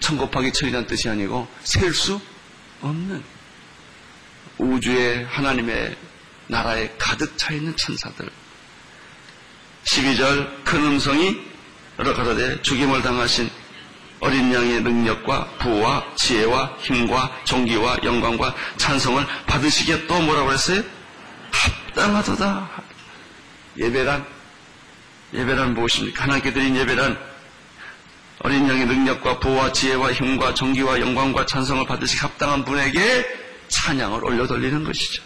천 0.00 0.16
곱하기 0.16 0.52
천이라는 0.52 0.86
뜻이 0.86 1.08
아니고 1.08 1.48
셀 1.62 1.92
수 1.92 2.20
없는 2.80 3.22
우주의 4.58 5.24
하나님의 5.24 5.96
나라에 6.46 6.90
가득 6.98 7.36
차 7.36 7.52
있는 7.52 7.76
천사들. 7.76 8.28
12절 9.84 10.64
큰 10.64 10.84
음성이 10.84 11.40
가로되 11.96 12.62
죽임을 12.62 13.02
당하신 13.02 13.50
어린 14.24 14.54
양의 14.54 14.80
능력과 14.80 15.44
부와 15.58 16.02
지혜와 16.16 16.76
힘과 16.78 17.30
종기와 17.44 17.98
영광과 18.04 18.54
찬성을 18.78 19.22
받으시기에 19.46 20.06
또 20.06 20.18
뭐라고 20.22 20.50
했어요? 20.50 20.82
합당하도다. 21.50 22.70
예배란 23.76 24.24
예배란 25.34 25.74
무엇입니까? 25.74 26.22
하나님께 26.22 26.54
드린 26.54 26.74
예배란 26.74 27.18
어린 28.40 28.66
양의 28.66 28.86
능력과 28.86 29.40
보호와 29.40 29.72
지혜와 29.72 30.12
힘과 30.12 30.54
정기와 30.54 31.00
영광과 31.00 31.44
찬성을 31.44 31.86
받으시 31.86 32.16
합당한 32.16 32.64
분에게 32.64 33.26
찬양을 33.68 34.24
올려 34.24 34.46
돌리는 34.46 34.84
것이죠. 34.84 35.22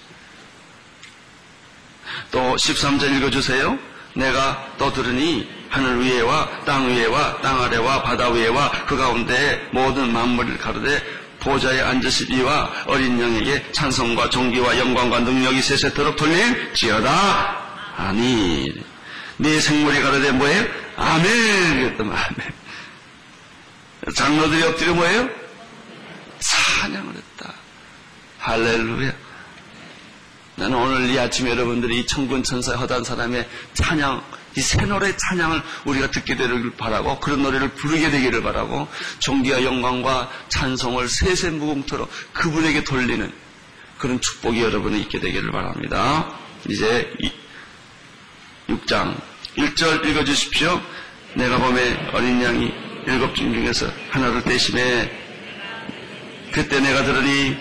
또 2.33 2.57
13절 2.57 3.17
읽어주세요. 3.17 3.79
내가 4.15 4.75
또 4.77 4.93
들으니 4.93 5.58
하늘 5.69 6.01
위에와 6.03 6.65
땅 6.65 6.89
위에와 6.89 7.41
땅 7.41 7.63
아래와 7.63 8.03
바다 8.03 8.31
위에와 8.31 8.71
그 8.87 8.97
가운데 8.97 9.69
모든 9.73 10.13
만물을 10.13 10.59
가르되 10.59 11.03
보좌에 11.41 11.81
앉으실 11.81 12.33
이와 12.33 12.71
어린 12.87 13.21
양에게 13.21 13.73
찬성과 13.73 14.31
종기와 14.31 14.79
영광과 14.79 15.21
능력이 15.21 15.63
세세토록 15.63 16.17
돌릴지어다. 16.17 17.57
아니, 17.97 18.73
네 19.37 19.61
생물이 19.61 20.03
가로되 20.03 20.33
뭐예요? 20.33 20.65
아멘! 20.97 21.81
그랬더만 21.81 22.17
아멘. 22.17 22.53
장로들이 24.15 24.63
엎드려 24.65 24.95
뭐예요? 24.95 25.29
찬양을 26.39 27.15
했다. 27.15 27.53
할렐루야. 28.39 29.13
나는 30.57 30.77
오늘 30.77 31.11
이 31.11 31.19
아침에 31.19 31.51
여러분들이 31.51 32.01
이 32.01 32.07
천군 32.07 32.43
천사 32.43 32.75
허단 32.75 33.05
사람의 33.05 33.49
찬양, 33.75 34.23
이 34.59 34.61
새 34.61 34.85
노래 34.87 35.17
찬양을 35.17 35.63
우리가 35.85 36.11
듣게 36.11 36.35
되기를 36.35 36.73
바라고 36.77 37.21
그런 37.21 37.43
노래를 37.43 37.69
부르게 37.75 38.11
되기를 38.11 38.43
바라고 38.43 38.89
종기와 39.21 39.63
영광과 39.63 40.29
찬송을 40.49 41.09
세세무궁토록 41.09 42.11
그분에게 42.33 42.83
돌리는 42.83 43.33
그런 43.99 44.21
축복이 44.21 44.61
여러분이 44.61 45.01
있게 45.03 45.21
되기를 45.21 45.53
바랍니다. 45.53 46.35
이제 46.69 47.09
6장 48.69 49.17
1절 49.57 50.05
읽어주십시오. 50.05 50.81
내가 51.35 51.59
봄에 51.59 52.11
어린 52.13 52.43
양이 52.43 52.73
일곱 53.07 53.37
중 53.37 53.53
중에서 53.53 53.87
하나를 54.11 54.43
대신해 54.43 55.09
그때 56.51 56.81
내가 56.81 57.05
들으니 57.05 57.57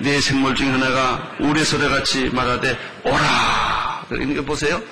네 0.00 0.20
생물 0.20 0.54
중 0.54 0.72
하나가 0.74 1.34
우리 1.40 1.64
소리같이 1.64 2.28
말하되 2.28 2.78
오라. 3.04 4.06
이거 4.20 4.42
보세요. 4.42 4.82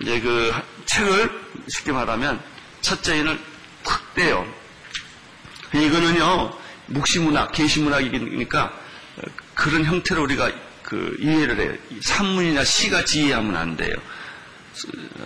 이제 0.00 0.20
그 0.20 0.52
책을 0.86 1.30
쉽게 1.68 1.92
말하면 1.92 2.42
첫째인을 2.80 3.38
탁 3.84 4.14
떼요. 4.14 4.46
이거는요 5.74 6.58
묵시문학, 6.86 7.52
계시문학이니까 7.52 8.72
그런 9.54 9.84
형태로 9.84 10.22
우리가 10.22 10.52
그 10.82 11.16
이해를 11.20 11.60
해요. 11.60 12.00
산문이나 12.00 12.64
시같이 12.64 13.24
이해하면 13.24 13.56
안 13.56 13.76
돼요. 13.76 13.94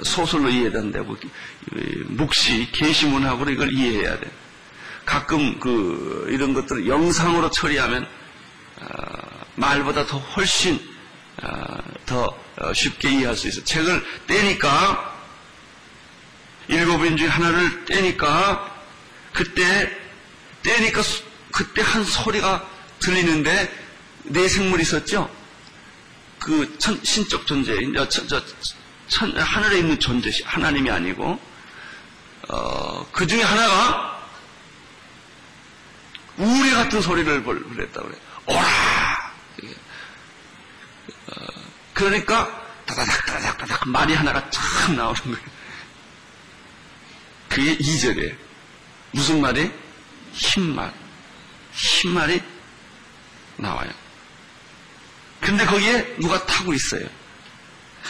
소설로 0.03 0.49
이해된다고 0.49 1.17
묵시, 2.07 2.71
계시문학으로 2.73 3.51
이걸 3.51 3.73
이해해야 3.73 4.19
돼. 4.19 4.31
가끔 5.05 5.59
그 5.61 6.27
이런 6.31 6.53
것들을 6.53 6.87
영상으로 6.87 7.51
처리하면 7.51 8.07
어, 8.81 8.87
말보다 9.55 10.05
더 10.05 10.19
훨씬 10.19 10.79
어, 11.43 11.79
더 12.05 12.39
어, 12.59 12.73
쉽게 12.73 13.11
이해할 13.11 13.37
수 13.37 13.49
있어요. 13.49 13.65
책을 13.65 14.05
떼니까 14.27 15.16
일곱 16.69 17.05
인 17.05 17.17
중에 17.17 17.29
하나를 17.29 17.85
떼니까 17.85 18.75
그때 19.33 19.97
떼니까 20.63 21.03
수- 21.03 21.23
그때 21.53 21.83
한 21.83 22.05
소리가 22.05 22.67
들리는데 22.99 23.85
내 24.25 24.49
생물이 24.49 24.83
있었죠. 24.83 25.31
그 26.39 26.77
천- 26.79 27.01
신적 27.05 27.47
존재인 27.47 27.95
저, 27.95 28.09
천- 29.09 29.37
하늘에 29.39 29.79
있는 29.79 29.99
존재 30.01 30.31
하나님이 30.45 30.91
아니고 30.91 31.41
어, 32.49 33.07
그 33.13 33.27
중에 33.27 33.43
하나가 33.43 34.21
우리 36.37 36.71
같은 36.71 37.01
소리를 37.01 37.43
벌- 37.45 37.63
불렀다 37.63 38.03
그래. 38.03 38.17
오라. 38.47 39.33
어, 41.29 41.35
그러니까 41.95 42.63
다다닥 42.85 43.27
다다닥 43.27 43.59
다닥 43.59 43.89
말이 43.89 44.15
하나가 44.15 44.49
쫙 44.51 44.93
나오는 44.95 45.21
거예요. 45.23 45.56
그게 47.57 47.75
2절이에요. 47.79 48.37
무슨 49.13 49.41
말이? 49.41 49.71
흰말. 50.35 50.93
흰말이 51.73 52.43
나와요. 53.57 53.91
근데 55.41 55.65
거기에 55.65 56.17
누가 56.21 56.45
타고 56.45 56.75
있어요. 56.75 57.09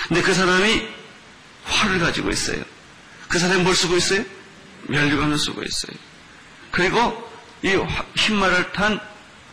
근데 0.09 0.21
그 0.21 0.35
사람이 0.35 0.89
활을 1.65 2.01
가지고 2.01 2.31
있어요. 2.31 2.65
그 3.29 3.39
사람이 3.39 3.63
뭘 3.63 3.77
쓰고 3.77 3.97
있어요? 3.97 4.25
멸류관을 4.89 5.39
쓰고 5.39 5.63
있어요. 5.63 5.97
그리고 6.73 7.31
이 7.63 7.69
화- 7.69 8.05
흰말을 8.17 8.73
탄 8.73 8.99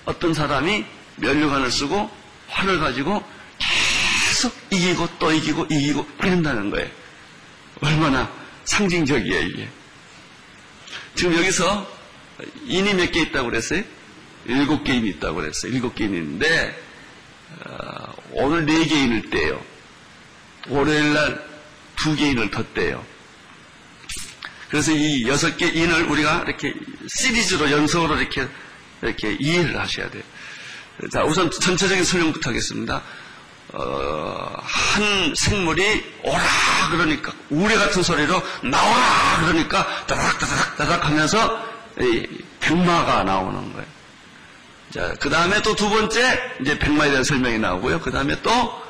어떤 0.05 0.33
사람이 0.33 0.85
멸류관을 1.17 1.69
쓰고 1.69 2.09
활을 2.47 2.79
가지고 2.79 3.23
계속 3.59 4.57
이기고 4.71 5.07
또 5.19 5.31
이기고 5.31 5.67
이기고 5.69 6.07
이런다는 6.23 6.71
거예요. 6.71 6.89
얼마나 7.81 8.27
상징적이에요, 8.65 9.39
이게. 9.41 9.69
지금 11.15 11.35
여기서 11.37 11.87
인이 12.65 12.93
몇 12.95 13.11
개 13.11 13.21
있다고 13.21 13.49
그랬어요? 13.49 13.83
일곱 14.45 14.83
개 14.83 14.93
인이 14.95 15.09
있다고 15.11 15.35
그랬어요. 15.35 15.71
일곱 15.71 15.95
개인이 15.95 16.17
있는데, 16.17 16.77
어, 17.65 18.13
오늘 18.31 18.65
네 18.65 18.85
개 18.85 18.95
인을 19.03 19.29
떼요. 19.29 19.63
월요일 20.69 21.13
날두 21.13 22.15
개 22.17 22.29
인을 22.31 22.51
더 22.51 22.63
떼요. 22.73 23.05
그래서 24.69 24.91
이 24.91 25.27
여섯 25.27 25.55
개 25.55 25.67
인을 25.67 26.09
우리가 26.09 26.45
이렇게 26.47 26.73
시리즈로 27.07 27.69
연속으로 27.69 28.19
이렇게 28.19 28.47
이렇게 29.01 29.37
이해를 29.39 29.79
하셔야 29.79 30.09
돼요. 30.09 30.23
자, 31.11 31.23
우선 31.23 31.51
전체적인 31.51 32.03
설명부터 32.03 32.49
하겠습니다. 32.49 33.03
어, 33.73 34.55
한 34.61 35.33
생물이 35.35 36.13
오라 36.23 36.39
그러니까 36.91 37.31
우레 37.49 37.75
같은 37.75 38.03
소리로 38.03 38.41
나와라 38.63 39.41
그러니까 39.41 40.05
따닥 40.05 40.39
따닥 40.39 40.77
따닥 40.77 41.05
하면서 41.05 41.59
이 41.99 42.27
백마가 42.59 43.23
나오는 43.23 43.73
거예요. 43.73 43.87
자, 44.93 45.13
그 45.19 45.29
다음에 45.29 45.61
또 45.63 45.75
두 45.75 45.89
번째 45.89 46.39
이제 46.61 46.77
백마에 46.77 47.09
대한 47.09 47.23
설명이 47.23 47.57
나오고요. 47.59 47.99
그 48.01 48.11
다음에 48.11 48.39
또 48.41 48.83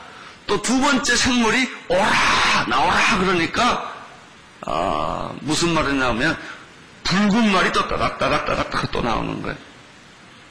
또 0.45 0.61
두 0.61 0.79
번째 0.81 1.15
생물이 1.15 1.69
오라 1.87 2.65
나오라 2.67 3.17
그러니까 3.19 3.93
아, 4.65 5.31
무슨 5.41 5.73
말이 5.73 5.93
나오면 5.93 6.37
붉은 7.05 7.51
말이 7.51 7.71
또 7.71 7.87
따닥 7.87 8.17
따닥 8.19 8.45
따닥 8.45 8.69
따닥 8.69 8.91
또 8.91 9.01
나오는 9.01 9.41
거예요. 9.41 9.57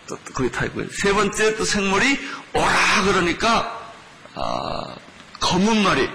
또, 0.09 0.17
또 0.25 0.33
거기 0.33 0.51
타 0.51 0.65
있고요. 0.67 0.87
세 0.91 1.13
번째 1.13 1.57
또 1.57 1.65
생물이 1.65 2.19
오라 2.55 3.03
그러니까 3.05 3.82
아, 4.35 4.95
검은 5.41 5.83
말이 5.83 6.09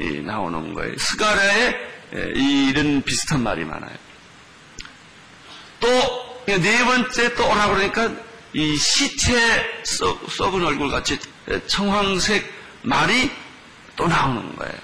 이, 0.00 0.20
나오는 0.20 0.74
거예요. 0.74 0.96
스가랴에 0.98 1.68
에, 2.14 2.32
이런 2.34 3.02
비슷한 3.02 3.42
말이 3.42 3.64
많아요. 3.64 3.96
또 5.80 6.26
네 6.46 6.84
번째 6.84 7.34
또 7.34 7.44
오라 7.50 7.68
그러니까 7.68 8.14
이 8.52 8.76
시체 8.76 9.82
썩, 9.84 10.30
썩은 10.30 10.64
얼굴 10.64 10.88
같이 10.88 11.18
청황색 11.66 12.48
말이 12.82 13.30
또 13.96 14.06
나오는 14.06 14.54
거예요. 14.56 14.74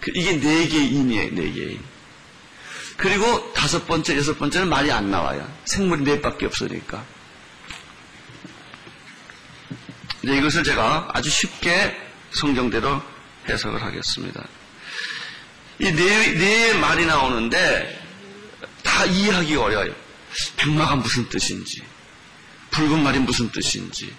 그 0.00 0.10
이게 0.14 0.40
네 0.40 0.66
개인이에요, 0.66 1.34
네 1.34 1.52
개인. 1.52 1.80
그리고 2.96 3.52
다섯 3.52 3.86
번째, 3.86 4.16
여섯 4.16 4.38
번째는 4.38 4.68
말이 4.68 4.90
안 4.90 5.10
나와요. 5.10 5.46
생물이 5.64 6.02
넷밖에 6.02 6.46
없으니까. 6.46 7.04
이제 10.22 10.36
이것을 10.36 10.62
제가 10.64 11.10
아주 11.12 11.30
쉽게 11.30 11.96
성경대로 12.30 13.02
해석을 13.48 13.82
하겠습니다. 13.82 14.44
이 15.78 15.84
네, 15.84 16.32
네 16.34 16.74
말이 16.74 17.06
나오는데 17.06 18.00
다 18.82 19.04
이해하기 19.04 19.56
어려워요. 19.56 19.94
백마가 20.56 20.96
무슨 20.96 21.28
뜻인지, 21.28 21.82
붉은 22.70 23.02
말이 23.02 23.18
무슨 23.18 23.50
뜻인지, 23.50 24.14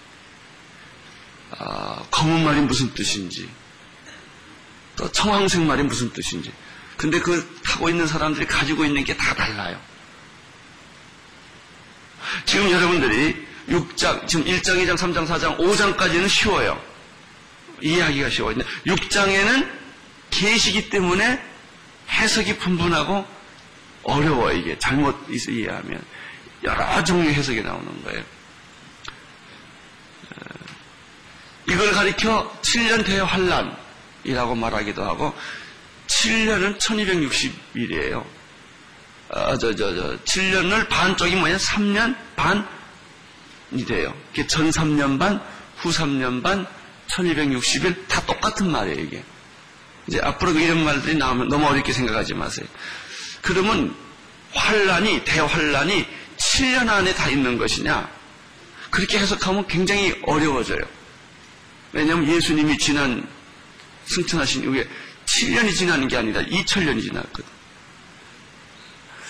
아, 1.52 2.04
검은 2.10 2.44
말이 2.44 2.60
무슨 2.60 2.92
뜻인지, 2.94 3.48
또 4.96 5.10
청황색 5.10 5.62
말이 5.62 5.82
무슨 5.82 6.12
뜻인지. 6.12 6.52
근데 6.96 7.18
그 7.18 7.60
타고 7.64 7.88
있는 7.88 8.06
사람들이 8.06 8.46
가지고 8.46 8.84
있는 8.84 9.02
게 9.04 9.16
다 9.16 9.34
달라요. 9.34 9.80
지금 12.46 12.70
여러분들이 12.70 13.46
6장, 13.68 14.26
지금 14.26 14.44
1장, 14.44 14.76
2장, 14.84 14.96
3장, 14.96 15.26
4장, 15.26 15.58
5장까지는 15.58 16.28
쉬워요. 16.28 16.80
이해하기가 17.80 18.30
쉬워요. 18.30 18.56
근데 18.56 18.68
6장에는 18.86 19.68
계시기 20.30 20.90
때문에 20.90 21.40
해석이 22.10 22.58
분분하고 22.58 23.26
어려워요, 24.04 24.56
이게. 24.56 24.78
잘못 24.78 25.16
이해하면. 25.28 26.02
여러 26.62 27.04
종류의 27.04 27.34
해석이 27.34 27.62
나오는 27.62 28.04
거예요. 28.04 28.22
이걸 31.68 31.92
가리켜 31.92 32.52
7년 32.62 33.04
대의 33.04 33.24
환란이라고 33.24 34.54
말하기도 34.54 35.02
하고 35.02 35.34
7년은 36.06 36.78
1260일이에요. 36.78 38.24
아, 39.30 39.56
저, 39.58 39.74
저, 39.74 39.94
저, 39.94 40.16
7년을 40.24 40.88
반 40.88 41.16
쪽이 41.16 41.34
뭐냐? 41.36 41.56
3년 41.56 42.14
반 42.36 42.66
이 43.74 43.84
돼요. 43.84 44.14
이게 44.32 44.46
전 44.46 44.70
3년 44.70 45.18
반, 45.18 45.40
후 45.76 45.90
3년 45.90 46.42
반, 46.42 46.66
1260일 47.08 48.08
다 48.08 48.24
똑같은 48.26 48.70
말이에요, 48.70 49.00
이게. 49.00 49.22
이제 50.06 50.20
앞으로 50.22 50.52
이런 50.52 50.84
말들이 50.84 51.16
나오면 51.16 51.48
너무 51.48 51.66
어렵게 51.66 51.92
생각하지 51.92 52.34
마세요. 52.34 52.66
그러면 53.42 53.94
환란이, 54.52 55.24
대환란이 55.24 56.06
7년 56.36 56.88
안에 56.88 57.14
다 57.14 57.28
있는 57.28 57.58
것이냐? 57.58 58.08
그렇게 58.90 59.18
해석하면 59.18 59.66
굉장히 59.66 60.14
어려워져요. 60.26 60.80
왜냐하면 61.92 62.28
예수님이 62.28 62.78
지난 62.78 63.26
승천하신 64.06 64.64
이후에 64.64 64.88
7년이 65.26 65.74
지나는 65.74 66.08
게 66.08 66.16
아니라 66.16 66.42
2000년이 66.42 67.02
지났거든. 67.02 67.44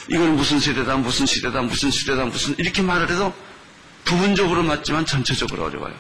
이거는 0.09 0.37
무슨 0.37 0.59
시대다, 0.59 0.97
무슨 0.97 1.25
시대다, 1.25 1.63
무슨 1.63 1.91
시대다, 1.91 2.25
무슨 2.27 2.55
이렇게 2.59 2.83
말을 2.83 3.11
해도 3.11 3.35
부분적으로 4.05 4.63
맞지만 4.63 5.07
전체적으로 5.07 5.65
어려워요. 5.65 5.95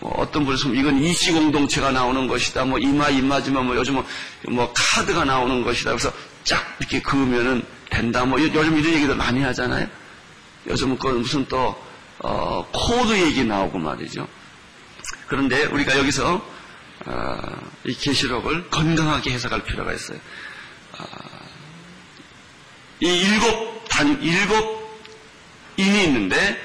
뭐 0.00 0.12
어떤 0.18 0.44
분은 0.44 0.76
이건 0.76 1.02
EC 1.02 1.32
공동체가 1.32 1.90
나오는 1.90 2.26
것이다, 2.26 2.64
뭐 2.64 2.78
이마 2.78 3.08
이마지만 3.08 3.66
뭐 3.66 3.76
요즘은 3.76 4.04
뭐 4.50 4.72
카드가 4.74 5.24
나오는 5.24 5.62
것이다. 5.64 5.90
그래서 5.92 6.12
쫙 6.44 6.76
이렇게 6.80 7.00
그으면은 7.00 7.64
된다. 7.90 8.24
뭐 8.24 8.38
요- 8.40 8.52
요즘 8.52 8.78
이런 8.78 8.94
얘기도 8.94 9.14
많이 9.14 9.42
하잖아요. 9.42 9.86
요즘은 10.66 10.98
그 10.98 11.08
무슨 11.08 11.46
또 11.46 11.80
어, 12.18 12.66
코드 12.72 13.16
얘기 13.16 13.44
나오고 13.44 13.78
말이죠. 13.78 14.26
그런데 15.28 15.64
우리가 15.66 15.96
여기서 15.98 16.44
어, 17.06 17.38
이 17.84 17.94
계시록을 17.94 18.68
건강하게 18.70 19.30
해석할 19.32 19.62
필요가 19.64 19.92
있어요. 19.92 20.18
아, 20.98 21.04
이 23.00 23.06
일곱 23.06 23.84
단 23.88 24.20
일곱 24.22 25.00
인이 25.76 26.04
있는데 26.04 26.52
어, 26.52 26.64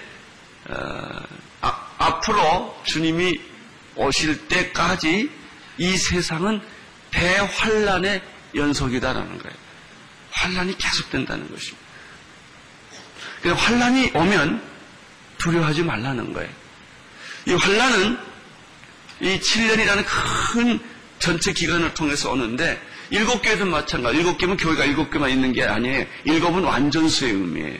아, 0.69 1.87
앞으로 1.97 2.79
주님이 2.85 3.39
오실 3.95 4.47
때까지 4.47 5.29
이 5.77 5.97
세상은 5.97 6.61
대환란의 7.11 8.21
연속이다라는 8.55 9.37
거예요. 9.39 9.57
환란이 10.31 10.77
계속된다는 10.77 11.49
것입니다. 11.51 11.77
그 13.41 13.49
환란이 13.49 14.11
오면 14.13 14.61
두려워하지 15.37 15.83
말라는 15.83 16.33
거예요. 16.33 16.49
이 17.47 17.53
환란은 17.53 18.17
이 19.21 19.39
7년이라는 19.39 20.05
큰 20.05 20.79
전체 21.19 21.53
기간을 21.53 21.93
통해서 21.93 22.31
오는데 22.31 22.81
일곱 23.09 23.41
개도 23.41 23.65
마찬가지. 23.65 24.17
일곱 24.17 24.37
개면 24.37 24.57
교회가 24.57 24.85
일곱 24.85 25.11
개만 25.11 25.29
있는 25.29 25.51
게 25.53 25.63
아니에요. 25.63 26.05
일곱은 26.23 26.63
완전수의 26.63 27.33
의미예요. 27.33 27.79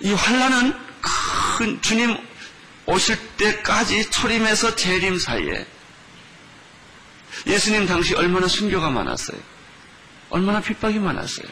이 0.00 0.12
환란은 0.12 0.74
큰 1.58 1.82
주님 1.82 2.16
오실 2.86 3.18
때까지 3.36 4.10
초림에서 4.10 4.76
재림 4.76 5.18
사이에 5.18 5.66
예수님 7.46 7.86
당시 7.86 8.14
얼마나 8.14 8.48
순교가 8.48 8.90
많았어요. 8.90 9.38
얼마나 10.30 10.60
핍박이 10.60 10.98
많았어요. 10.98 11.46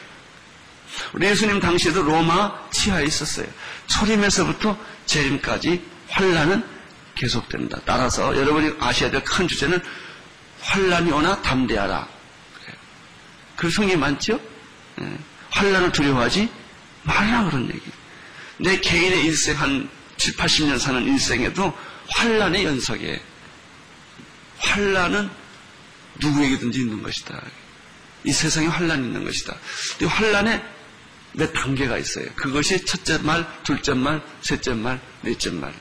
우리 1.13 1.27
예수님 1.27 1.59
당시에도 1.59 2.01
로마 2.03 2.69
치하에 2.71 3.05
있었어요. 3.05 3.47
초림에서부터 3.87 4.77
재림까지 5.05 5.81
환란은 6.09 6.63
계속된다. 7.15 7.79
따라서 7.85 8.35
여러분이 8.35 8.75
아셔야 8.79 9.09
될 9.11 9.23
큰 9.23 9.47
주제는 9.47 9.81
환란이 10.61 11.11
오나 11.11 11.41
담대하라. 11.41 12.07
그 13.55 13.69
성경이 13.69 13.97
많죠? 13.97 14.39
예. 15.01 15.17
환란을 15.49 15.91
두려워하지 15.91 16.49
말라 17.03 17.45
그런 17.45 17.67
얘기. 17.69 17.81
내 18.57 18.79
개인의 18.79 19.25
일생 19.25 19.59
한 19.59 19.89
7, 20.17 20.35
80년 20.35 20.79
사는 20.79 21.03
일생에도 21.03 21.73
환란의 22.09 22.65
연속에 22.65 23.21
환란은 24.57 25.29
누구에게든지 26.19 26.79
있는 26.79 27.03
것이다. 27.03 27.39
이 28.23 28.31
세상에 28.31 28.67
환란이 28.67 29.05
있는 29.05 29.23
것이다. 29.23 29.55
이 30.01 30.05
환란에 30.05 30.63
몇 31.33 31.53
단계가 31.53 31.97
있어요. 31.97 32.25
그것이 32.35 32.83
첫째 32.83 33.19
말, 33.19 33.45
둘째 33.63 33.93
말, 33.93 34.21
셋째 34.41 34.73
말, 34.73 34.99
넷째 35.21 35.51
말. 35.51 35.71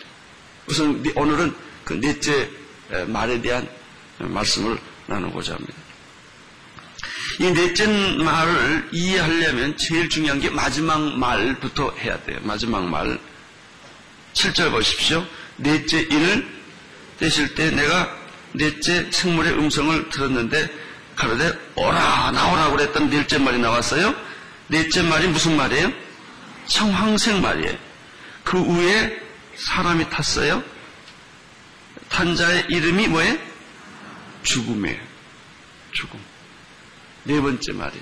우선 0.67 1.03
오늘은 1.15 1.55
그 1.85 1.95
넷째 1.95 2.51
말에 3.07 3.41
대한 3.41 3.67
말씀을 4.19 4.79
나누고자 5.07 5.55
합니다. 5.55 5.75
이 7.39 7.51
넷째 7.53 7.87
말을 7.87 8.89
이해하려면 8.93 9.77
제일 9.77 10.09
중요한 10.09 10.41
게 10.41 10.49
마지막 10.49 11.19
말부터 11.19 11.95
해야 11.99 12.21
돼요. 12.23 12.39
마지막 12.43 12.85
말. 12.89 13.19
7절 14.33 14.71
보십시오. 14.71 15.27
넷째 15.57 16.01
인을 16.01 16.49
떼실 17.19 17.55
때 17.55 17.71
내가 17.71 18.17
넷째 18.53 19.11
생물의 19.11 19.53
음성을 19.55 20.09
들었는데 20.11 20.71
가로되 21.15 21.59
오라 21.75 22.31
나오라 22.33 22.71
그랬던 22.71 23.11
넷째 23.11 23.39
말이 23.39 23.59
나왔어요. 23.59 24.15
넷째 24.69 25.03
말이 25.03 25.29
무슨 25.29 25.57
말이에요? 25.57 25.93
청황색 26.67 27.41
말이에요. 27.41 27.77
그 28.45 28.63
위에 28.63 29.21
사람이 29.57 30.11
탔어요. 30.11 30.63
탄자의 32.09 32.67
이름이 32.69 33.09
뭐예요? 33.09 33.37
죽음이에요. 34.43 35.01
죽음. 35.93 36.36
네 37.27 37.41
번째 37.41 37.73
말이. 37.73 38.01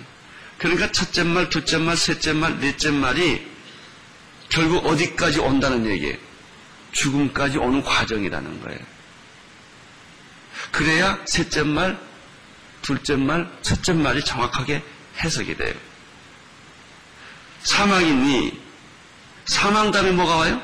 그러니까 0.59 0.93
첫째 0.93 1.25
말, 1.25 1.49
둘째 1.49 1.79
말, 1.79 1.97
셋째 1.97 2.33
말, 2.33 2.59
넷째 2.61 2.91
말이 2.91 3.47
결국 4.49 4.87
어디까지 4.87 5.41
온다는 5.41 5.87
얘기예요. 5.87 6.17
죽음까지 6.93 7.59
오는 7.59 7.83
과정이라는 7.83 8.63
거예요. 8.63 8.79
그래야 10.71 11.19
셋째 11.27 11.63
말, 11.63 11.99
둘째 12.83 13.17
말, 13.17 13.51
첫째 13.63 13.95
말이 13.95 14.23
정확하게 14.25 14.83
해석이 15.23 15.57
돼요. 15.57 15.75
사망이니 17.63 18.61
사망 19.47 19.91
다음에 19.91 20.11
뭐가 20.13 20.37
와요? 20.37 20.63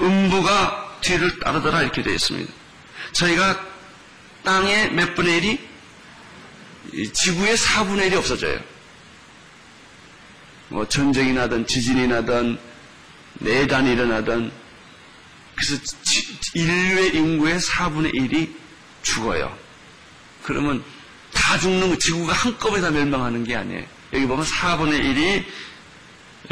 음부가 0.00 0.98
뒤를 1.00 1.38
따르더라 1.40 1.82
이렇게 1.82 2.02
되어 2.02 2.12
있습니다. 2.12 2.52
저희가 3.12 3.66
땅의 4.44 4.92
몇 4.92 5.14
분의 5.14 5.40
1이 5.40 5.73
지구의 6.92 7.56
4분의 7.56 8.10
1이 8.10 8.14
없어져요. 8.14 8.60
뭐 10.68 10.86
전쟁이 10.88 11.32
나든 11.32 11.66
지진이 11.66 12.08
나든 12.08 12.58
내단이 13.34 13.92
일어나든 13.92 14.50
그래서 15.54 15.82
인류의 16.54 17.14
인구의 17.14 17.58
4분의 17.58 18.14
1이 18.14 18.52
죽어요. 19.02 19.56
그러면 20.42 20.82
다 21.32 21.58
죽는 21.58 21.90
거, 21.90 21.98
지구가 21.98 22.32
한꺼번에 22.32 22.82
다 22.82 22.90
멸망하는 22.90 23.44
게 23.44 23.56
아니에요. 23.56 23.84
여기 24.12 24.26
보면 24.26 24.44
4분의 24.44 25.00
1이 25.02 25.44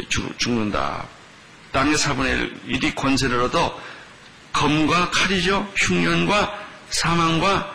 죽, 0.09 0.37
죽는다. 0.39 1.07
땅의 1.71 1.95
4분의 1.95 2.67
1이 2.67 2.95
권세를 2.95 3.39
얻어 3.41 3.79
검과 4.51 5.09
칼이죠. 5.11 5.71
흉년과 5.75 6.59
사망과 6.89 7.73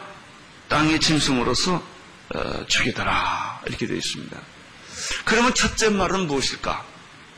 땅의 0.69 1.01
짐승으로서 1.01 1.75
어, 1.75 1.83
죽이더라. 2.67 3.63
이렇게 3.67 3.87
되어 3.87 3.97
있습니다. 3.97 4.37
그러면 5.25 5.55
첫째 5.55 5.91
말은 5.91 6.27
무엇일까? 6.27 6.85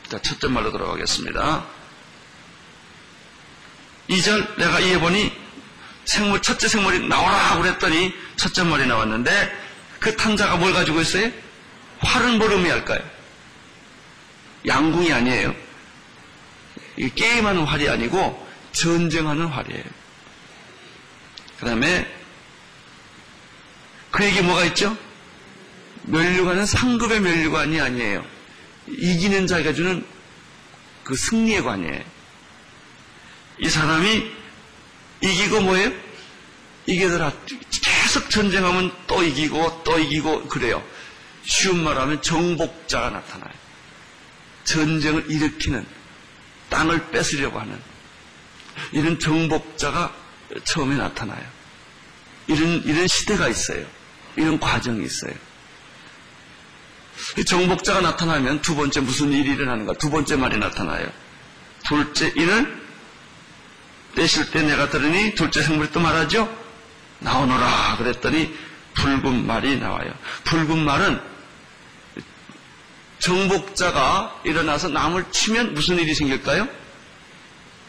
자, 0.09 0.21
첫째 0.21 0.47
말로 0.47 0.71
들어가겠습니다. 0.71 1.65
2절 4.09 4.57
내가 4.57 4.79
이해 4.79 4.99
보니 4.99 5.31
생물, 6.03 6.41
첫째 6.41 6.67
생물이 6.67 7.07
나오라 7.07 7.57
그랬더니 7.61 8.13
첫째 8.35 8.63
말이 8.63 8.85
나왔는데 8.85 9.57
그 9.99 10.17
탕자가 10.17 10.57
뭘 10.57 10.73
가지고 10.73 10.99
있어요? 11.01 11.31
활은 11.99 12.37
뭘 12.39 12.51
의미할까요? 12.51 12.99
양궁이 14.65 15.13
아니에요. 15.13 15.55
게임하는 17.15 17.63
활이 17.63 17.87
아니고 17.87 18.47
전쟁하는 18.73 19.45
활이에요. 19.45 19.83
그 21.59 21.65
다음에 21.65 22.20
그에게 24.11 24.41
뭐가 24.41 24.65
있죠? 24.65 24.95
멸류관은 26.03 26.65
상급의 26.65 27.21
멸류관이 27.21 27.79
아니에요. 27.79 28.25
이기는 28.87 29.47
자가 29.47 29.73
주는 29.73 30.05
그 31.03 31.15
승리의 31.15 31.63
관이에요. 31.63 32.03
이 33.59 33.69
사람이 33.69 34.31
이기고 35.21 35.61
뭐예요? 35.61 35.91
이기더라. 36.87 37.31
계속 37.81 38.29
전쟁하면 38.29 38.91
또 39.07 39.23
이기고 39.23 39.83
또 39.83 39.99
이기고 39.99 40.47
그래요. 40.47 40.83
쉬운 41.43 41.83
말하면 41.83 42.21
정복자가 42.21 43.11
나타나요. 43.11 43.53
전쟁을 44.63 45.29
일으키는 45.29 45.85
땅을 46.69 47.11
뺏으려고 47.11 47.59
하는 47.59 47.79
이런 48.91 49.19
정복자가 49.19 50.13
처음에 50.63 50.95
나타나요. 50.95 51.43
이런 52.47 52.83
이런 52.83 53.07
시대가 53.07 53.47
있어요. 53.47 53.85
이런 54.35 54.59
과정이 54.59 55.05
있어요. 55.05 55.33
정복자가 57.45 58.01
나타나면 58.01 58.61
두 58.61 58.75
번째 58.75 59.01
무슨 59.01 59.31
일이 59.31 59.51
일어나는가? 59.51 59.93
두 59.93 60.09
번째 60.09 60.35
말이 60.35 60.57
나타나요. 60.57 61.07
둘째 61.85 62.31
일을 62.35 62.81
떼실 64.15 64.51
때 64.51 64.61
내가 64.63 64.89
들으니 64.89 65.35
둘째 65.35 65.61
생물이 65.61 65.91
또 65.91 65.99
말하죠? 65.99 66.53
나오너라 67.19 67.97
그랬더니 67.97 68.53
붉은 68.93 69.45
말이 69.45 69.79
나와요. 69.79 70.11
붉은 70.43 70.83
말은 70.83 71.21
정복자가 73.19 74.41
일어나서 74.43 74.89
남을 74.89 75.25
치면 75.31 75.73
무슨 75.73 75.99
일이 75.99 76.13
생길까요? 76.15 76.67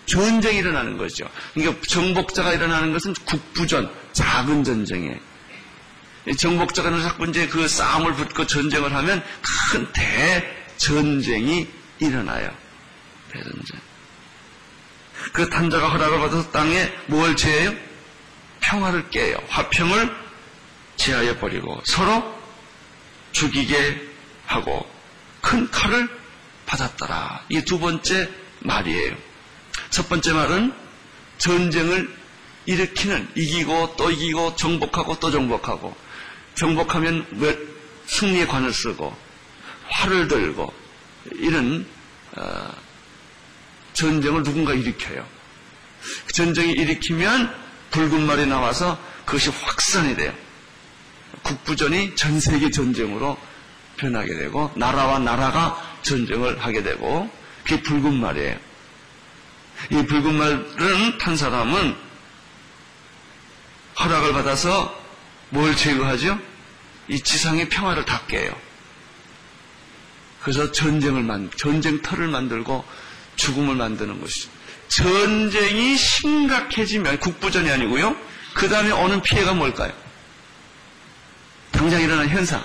전쟁이 0.05 0.59
일어나는 0.59 0.99
거죠. 0.99 1.27
그러니까 1.55 1.81
정복자가 1.87 2.53
일어나는 2.53 2.93
것은 2.93 3.15
국부전, 3.25 3.91
작은 4.13 4.63
전쟁에 4.63 5.19
정복자가 6.37 7.01
자꾸 7.03 7.27
이제 7.29 7.49
그 7.49 7.67
싸움을 7.67 8.15
붙고 8.15 8.47
전쟁을 8.47 8.95
하면 8.95 9.23
큰 9.73 9.89
대전쟁이 9.93 11.69
일어나요. 11.99 12.51
대전쟁. 13.33 13.81
그 15.33 15.49
탄자가 15.49 15.89
허락을 15.89 16.19
받아서 16.21 16.51
땅에 16.51 16.93
뭘 17.07 17.37
제해요? 17.37 17.75
평화를 18.61 19.11
깨요. 19.11 19.37
화평을 19.49 20.15
제하여 20.97 21.39
버리고 21.39 21.81
서로 21.85 22.23
죽이게 23.33 24.09
하고 24.47 24.89
큰 25.41 25.69
칼을 25.71 26.09
받았더라. 26.67 27.45
이 27.49 27.63
두 27.63 27.79
번째 27.79 28.31
말이에요. 28.61 29.17
첫 29.91 30.09
번째 30.09 30.33
말은 30.33 30.73
전쟁을 31.39 32.15
일으키는 32.67 33.29
이기고 33.35 33.97
또 33.97 34.11
이기고 34.11 34.55
정복하고 34.57 35.19
또 35.19 35.31
정복하고 35.31 35.97
정복하면 36.55 37.27
승리의 38.07 38.47
관을 38.47 38.73
쓰고 38.73 39.17
활을 39.89 40.29
들고 40.29 40.73
이런 41.33 41.87
어, 42.37 42.75
전쟁을 43.93 44.43
누군가 44.43 44.73
일으켜요. 44.73 45.27
전쟁이 46.33 46.73
일으키면 46.73 47.55
붉은 47.91 48.27
말이 48.27 48.47
나와서 48.47 48.99
그것이 49.25 49.51
확산이 49.51 50.17
돼요. 50.17 50.33
국부전이 51.43 52.17
전 52.17 52.41
세계 52.41 52.71
전쟁으로 52.71 53.39
변하게 53.97 54.35
되고 54.35 54.73
나라와 54.75 55.19
나라가 55.19 55.99
전쟁을 56.03 56.61
하게 56.61 56.83
되고 56.83 57.31
그게 57.63 57.83
붉은 57.83 58.15
말이에요. 58.15 58.59
이 59.91 60.07
붉은 60.07 60.35
말을 60.35 61.19
탄 61.19 61.37
사람은 61.37 61.97
허락을 64.01 64.33
받아서 64.33 65.02
뭘 65.53 65.77
제거하죠? 65.77 66.39
이 67.09 67.21
지상의 67.21 67.69
평화를 67.69 68.07
다 68.07 68.23
깨요. 68.27 68.55
그래서 70.41 70.73
전쟁을 70.73 71.23
만, 71.23 71.51
전쟁터를 71.57 72.29
만들고 72.29 72.85
죽음을 73.37 73.77
만드는 73.77 74.21
것이죠. 74.21 74.49
전쟁이 74.89 75.97
심각해지면 75.97 77.19
국부전이 77.19 77.71
아니고요. 77.71 78.17
그 78.55 78.69
다음에 78.69 78.91
오는 78.93 79.21
피해가 79.21 79.53
뭘까요? 79.53 79.93
당장 81.71 82.01
일어난 82.01 82.29
현상. 82.29 82.65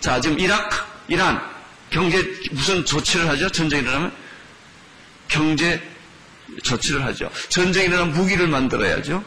자, 0.00 0.20
지금 0.20 0.38
이라크, 0.38 0.84
이란, 1.08 1.40
경제, 1.88 2.22
무슨 2.50 2.84
조치를 2.84 3.26
하죠? 3.30 3.48
전쟁이 3.50 3.82
일어나면? 3.82 4.12
경제 5.28 5.82
조치를 6.62 7.04
하죠. 7.06 7.30
전쟁이 7.48 7.86
일어나면 7.86 8.12
무기를 8.12 8.48
만들어야죠. 8.48 9.24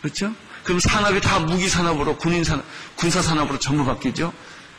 그렇죠? 0.00 0.34
그럼 0.70 0.78
산업이 0.78 1.20
다 1.20 1.40
무기 1.40 1.68
산업으로, 1.68 2.16
군인 2.16 2.44
산업, 2.44 2.64
군사 2.94 3.20
산업으로 3.20 3.58
전부 3.58 3.84
바뀌죠? 3.84 4.32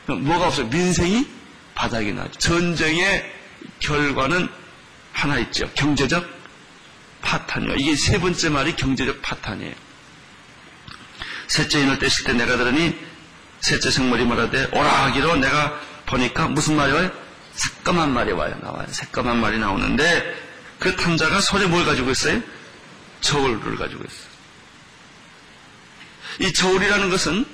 그럼 0.06 0.24
뭐가 0.24 0.48
없어요? 0.48 0.68
민생이 0.68 1.28
바닥이 1.76 2.14
나죠. 2.14 2.32
전쟁의 2.40 3.30
결과는 3.82 4.48
하나 5.12 5.38
있죠. 5.40 5.70
경제적 5.76 6.26
파탄이요. 7.22 7.76
이게 7.76 7.94
세 7.98 8.22
번째 8.22 8.48
말이 8.48 8.74
경제적 8.78 9.22
파탄이에요. 9.22 9.74
셋째 11.50 11.82
인을 11.82 12.00
떼실 12.00 12.24
때 12.24 12.32
내가 12.32 12.56
들으니 12.56 12.98
셋째 13.60 13.92
생물이 13.92 14.24
말하되 14.24 14.70
오라 14.72 14.90
하기로 15.08 15.36
내가 15.36 15.78
보니까 16.06 16.48
무슨 16.48 16.78
말이 16.78 16.94
와요? 16.94 17.12
새까만 17.52 18.14
말이 18.14 18.32
와요. 18.32 18.58
나와요. 18.62 18.88
새까만 18.90 19.42
말이 19.42 19.60
나오는데 19.60 20.42
그 20.80 20.96
탐자가 20.96 21.42
손에 21.42 21.66
뭘 21.66 21.84
가지고 21.84 22.12
있어요? 22.12 22.42
저울을 23.20 23.76
가지고 23.76 24.06
있어요. 24.06 24.31
이 26.42 26.52
저울이라는 26.52 27.10
것은 27.10 27.46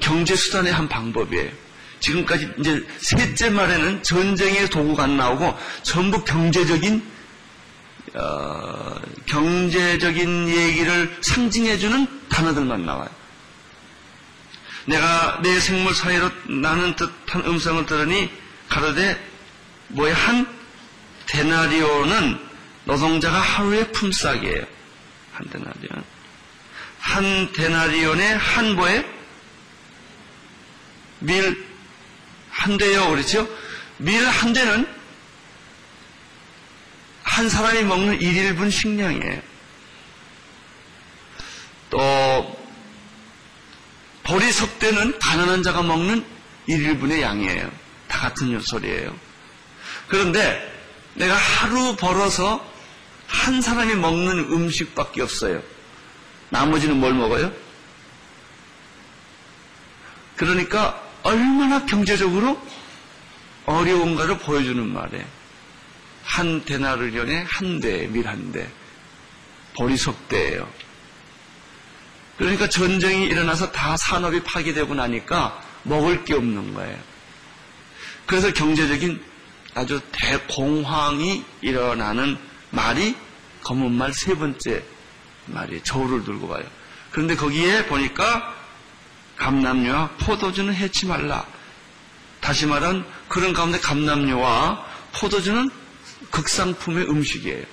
경제 0.00 0.36
수단의 0.36 0.72
한 0.72 0.88
방법이에요. 0.88 1.50
지금까지 1.98 2.52
이제 2.58 2.86
셋째 2.98 3.50
말에는 3.50 4.02
전쟁의 4.02 4.70
도구가 4.70 5.04
안 5.04 5.16
나오고 5.16 5.58
전부 5.82 6.24
경제적인 6.24 7.20
어, 8.14 9.00
경제적인 9.26 10.48
얘기를 10.48 11.16
상징해주는 11.20 12.28
단어들만 12.28 12.84
나와요. 12.84 13.08
내가 14.86 15.40
내 15.42 15.60
생물 15.60 15.94
사이로 15.94 16.30
나는 16.48 16.96
듯한 16.96 17.44
음성을 17.44 17.86
들으니 17.86 18.30
가로되 18.68 19.20
뭐에 19.88 20.12
한 20.12 20.46
데나리오는 21.26 22.38
노동자가 22.84 23.38
하루의 23.38 23.92
품삯이에요. 23.92 24.64
한 25.32 25.48
데나리온. 25.50 26.02
한 27.00 27.52
데나리온의 27.52 28.36
한 28.38 28.76
보에 28.76 29.04
밀 31.20 31.70
한 32.50 32.76
대요, 32.76 33.08
그렇죠? 33.08 33.48
밀 33.96 34.26
한 34.26 34.52
대는 34.52 34.86
한 37.22 37.48
사람이 37.48 37.84
먹는 37.84 38.18
1일분 38.18 38.70
식량이에요. 38.70 39.40
또 41.88 42.60
보리 44.24 44.52
석대는 44.52 45.18
가난한 45.18 45.62
자가 45.62 45.82
먹는 45.82 46.24
1일분의 46.68 47.22
양이에요. 47.22 47.70
다 48.08 48.20
같은 48.20 48.60
소리예요. 48.60 49.16
그런데 50.08 50.60
내가 51.14 51.34
하루 51.34 51.96
벌어서 51.96 52.64
한 53.26 53.62
사람이 53.62 53.94
먹는 53.94 54.38
음식밖에 54.52 55.22
없어요. 55.22 55.62
나머지는 56.50 56.98
뭘 57.00 57.14
먹어요? 57.14 57.52
그러니까 60.36 61.02
얼마나 61.22 61.84
경제적으로 61.86 62.60
어려운가를 63.66 64.38
보여주는 64.38 64.86
말이에요. 64.88 65.24
한 66.24 66.64
데나르련에 66.64 67.44
한 67.48 67.80
대, 67.80 68.06
밀한 68.06 68.52
대. 68.52 68.68
보리석대예요. 69.76 70.68
그러니까 72.38 72.68
전쟁이 72.68 73.26
일어나서 73.26 73.70
다 73.70 73.96
산업이 73.96 74.42
파괴되고 74.42 74.94
나니까 74.94 75.62
먹을 75.82 76.24
게 76.24 76.34
없는 76.34 76.74
거예요. 76.74 76.98
그래서 78.26 78.52
경제적인 78.52 79.22
아주 79.74 80.00
대공황이 80.12 81.44
일어나는 81.60 82.38
말이 82.70 83.14
검은 83.62 83.92
말 83.92 84.12
세 84.12 84.34
번째 84.34 84.82
말이에요. 85.52 85.82
저울을 85.82 86.24
들고 86.24 86.48
가요. 86.48 86.64
그런데 87.10 87.34
거기에 87.36 87.86
보니까 87.86 88.54
감남류와 89.36 90.10
포도주는 90.20 90.72
해치 90.74 91.06
말라. 91.06 91.46
다시 92.40 92.66
말한 92.66 93.04
그런 93.28 93.52
가운데 93.52 93.78
감남류와 93.78 94.86
포도주는 95.12 95.70
극상품의 96.30 97.08
음식이에요. 97.08 97.64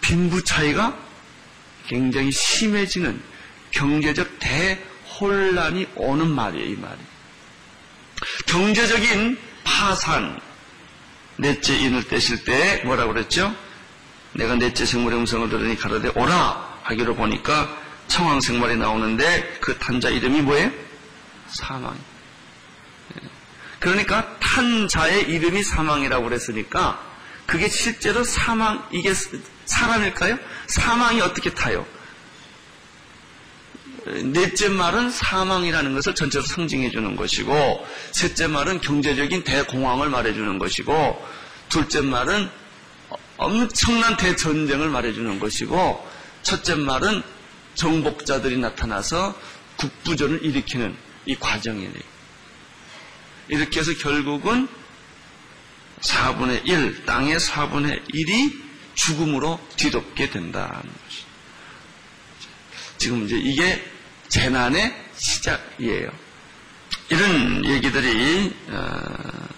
빈부 0.00 0.42
차이가 0.44 0.96
굉장히 1.86 2.30
심해지는 2.30 3.20
경제적 3.70 4.38
대혼란이 4.38 5.86
오는 5.96 6.30
말이에요, 6.30 6.66
이 6.66 6.76
말이. 6.76 6.98
경제적인 8.46 9.38
파산, 9.64 10.40
넷째 11.36 11.76
인을 11.76 12.04
떼실 12.04 12.44
때 12.44 12.82
뭐라고 12.84 13.12
그랬죠? 13.12 13.54
내가 14.32 14.54
넷째 14.56 14.86
생물의 14.86 15.18
음성을 15.18 15.48
들으니 15.48 15.76
가로되 15.76 16.08
오라 16.14 16.78
하기로 16.82 17.16
보니까 17.16 17.76
청황 18.08 18.40
생물이 18.40 18.76
나오는데 18.76 19.58
그 19.60 19.76
탄자 19.78 20.08
이름이 20.08 20.42
뭐예요? 20.42 20.70
사망. 21.48 21.96
예. 23.16 23.28
그러니까 23.78 24.38
탄자의 24.38 25.28
이름이 25.30 25.62
사망이라고 25.62 26.24
그랬으니까 26.24 27.00
그게 27.46 27.68
실제로 27.68 28.22
사망, 28.22 28.86
이게 28.92 29.12
사람일까요? 29.64 30.38
사망이 30.66 31.20
어떻게 31.20 31.52
타요? 31.52 31.84
넷째 34.06 34.68
말은 34.68 35.10
사망이라는 35.10 35.94
것을 35.94 36.14
전체로 36.14 36.44
상징해 36.44 36.90
주는 36.90 37.16
것이고, 37.16 37.86
셋째 38.12 38.46
말은 38.46 38.80
경제적인 38.80 39.42
대공황을 39.42 40.10
말해 40.10 40.32
주는 40.32 40.58
것이고, 40.58 41.28
둘째 41.68 42.00
말은 42.00 42.48
엄청난 43.40 44.18
대전쟁을 44.18 44.90
말해 44.90 45.14
주는 45.14 45.40
것이고, 45.40 46.06
첫째 46.42 46.74
말은 46.74 47.22
정복자들이 47.74 48.58
나타나서 48.58 49.34
국부전을 49.76 50.44
일으키는 50.44 50.94
이 51.24 51.34
과정이에요. 51.36 51.90
이렇게 53.48 53.80
해서 53.80 53.94
결국은 53.94 54.68
4분의 56.00 56.68
1, 56.68 57.06
땅의 57.06 57.38
4분의 57.38 58.06
1이 58.12 58.62
죽음으로 58.94 59.58
뒤덮게 59.76 60.28
된다는 60.30 60.82
것이. 60.82 61.24
지금 62.98 63.24
이제 63.24 63.38
이게 63.38 63.82
재난의 64.28 64.94
시작이에요. 65.16 66.10
이런 67.08 67.64
얘기들이 67.64 68.54
어, 68.68 69.48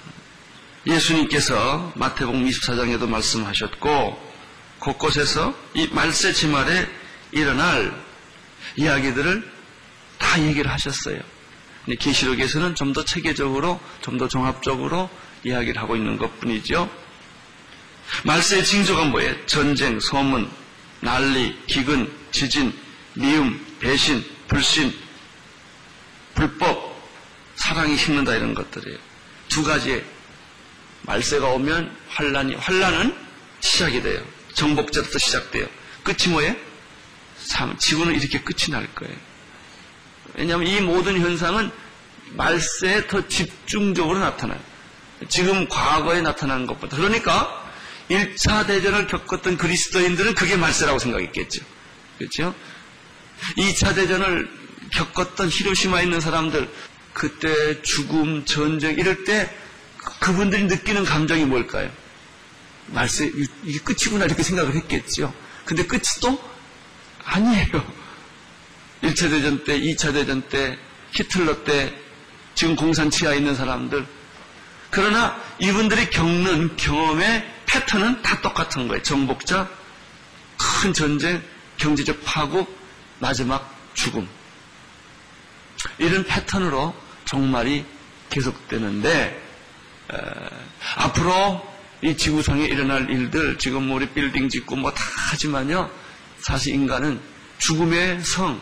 예수님께서 0.87 1.93
마태복음 1.97 2.45
24장에도 2.45 3.09
말씀하셨고 3.09 4.33
곳곳에서 4.79 5.55
이 5.75 5.87
말세 5.93 6.33
지말에 6.33 6.89
일어날 7.31 7.95
이야기들을 8.77 9.51
다 10.19 10.43
얘기를 10.43 10.71
하셨어요. 10.71 11.21
계시록에서는 11.99 12.75
좀 12.75 12.93
더 12.93 13.05
체계적으로, 13.05 13.81
좀 14.01 14.19
더 14.19 14.29
종합적으로 14.29 15.09
이야기를 15.45 15.81
하고 15.81 15.97
있는 15.97 16.17
것 16.17 16.39
뿐이죠. 16.41 16.89
말세의 18.25 18.65
징조가 18.65 19.05
뭐예요? 19.07 19.47
전쟁, 19.47 19.99
소문, 19.99 20.49
난리, 21.01 21.57
기근, 21.67 22.13
지진, 22.31 22.73
미움, 23.15 23.65
배신, 23.81 24.25
불신, 24.49 24.95
불법, 26.35 26.93
사랑이 27.57 27.97
식는다 27.97 28.35
이런 28.37 28.55
것들이에요. 28.55 28.99
두 29.49 29.63
가지의 29.65 30.05
말세가 31.03 31.49
오면 31.49 31.95
환란이 32.09 32.55
환란은 32.55 33.17
시작이 33.61 34.03
돼요. 34.03 34.23
정복자부터 34.55 35.19
시작돼요. 35.19 35.67
끝이 36.03 36.29
뭐예요? 36.29 36.55
삶, 37.39 37.77
지구는 37.79 38.15
이렇게 38.15 38.41
끝이 38.41 38.71
날 38.71 38.87
거예요. 38.95 39.15
왜냐하면 40.35 40.67
이 40.67 40.81
모든 40.81 41.21
현상은 41.21 41.71
말세에 42.35 43.07
더 43.07 43.27
집중적으로 43.29 44.19
나타나요. 44.19 44.61
지금 45.29 45.69
과거에 45.69 46.21
나타나는 46.23 46.67
것보다. 46.67 46.97
그러니까 46.97 47.63
1차 48.11 48.67
대전을 48.67 49.07
겪었던 49.07 49.57
그리스도인들은 49.57 50.35
그게 50.35 50.57
말세라고 50.57 50.99
생각했겠죠. 50.99 51.65
그렇죠? 52.19 52.55
2차 53.57 53.95
대전을 53.95 54.51
겪었던 54.93 55.49
히로시마에 55.49 56.05
있는 56.05 56.21
사람들, 56.21 56.69
그때 57.13 57.83
죽음, 57.83 58.45
전쟁, 58.45 58.99
이럴 58.99 59.25
때 59.25 59.51
그분들이 60.21 60.65
느끼는 60.65 61.05
감정이 61.05 61.45
뭘까요? 61.45 61.91
말세, 62.89 63.31
이게 63.63 63.79
끝이구나 63.79 64.25
이렇게 64.25 64.43
생각을 64.43 64.75
했겠죠. 64.75 65.33
근데 65.65 65.87
끝이 65.87 66.03
또 66.21 66.43
아니에요. 67.25 67.67
1차 69.03 69.31
대전 69.31 69.65
때, 69.65 69.81
2차 69.81 70.13
대전 70.13 70.43
때, 70.49 70.79
히틀러 71.13 71.65
때, 71.65 71.93
지금 72.55 72.77
공산 72.77 73.11
치하에 73.11 73.39
있는 73.39 73.55
사람들. 73.55 74.07
그러나 74.91 75.41
이분들이 75.59 76.11
겪는 76.11 76.77
경험의 76.77 77.51
패턴은 77.67 78.23
다 78.23 78.41
똑같은 78.43 78.89
거예요. 78.89 79.03
정복자, 79.03 79.69
큰 80.59 80.93
전쟁, 80.93 81.43
경제적 81.79 82.23
파국, 82.25 82.79
마지막 83.19 83.75
죽음. 83.95 84.29
이런 85.99 86.25
패턴으로 86.25 86.95
종말이 87.25 87.85
계속되는데 88.31 89.11
에, 89.11 89.42
앞으로 90.97 91.73
이 92.03 92.17
지구상에 92.17 92.65
일어날 92.65 93.09
일들 93.11 93.59
지금 93.59 93.91
우리 93.93 94.09
빌딩 94.09 94.49
짓고 94.49 94.77
뭐 94.77 94.93
다 94.93 95.03
하지만요 95.31 95.91
사실 96.41 96.75
인간은 96.75 97.21
죽음의 97.59 98.23
성을 98.25 98.59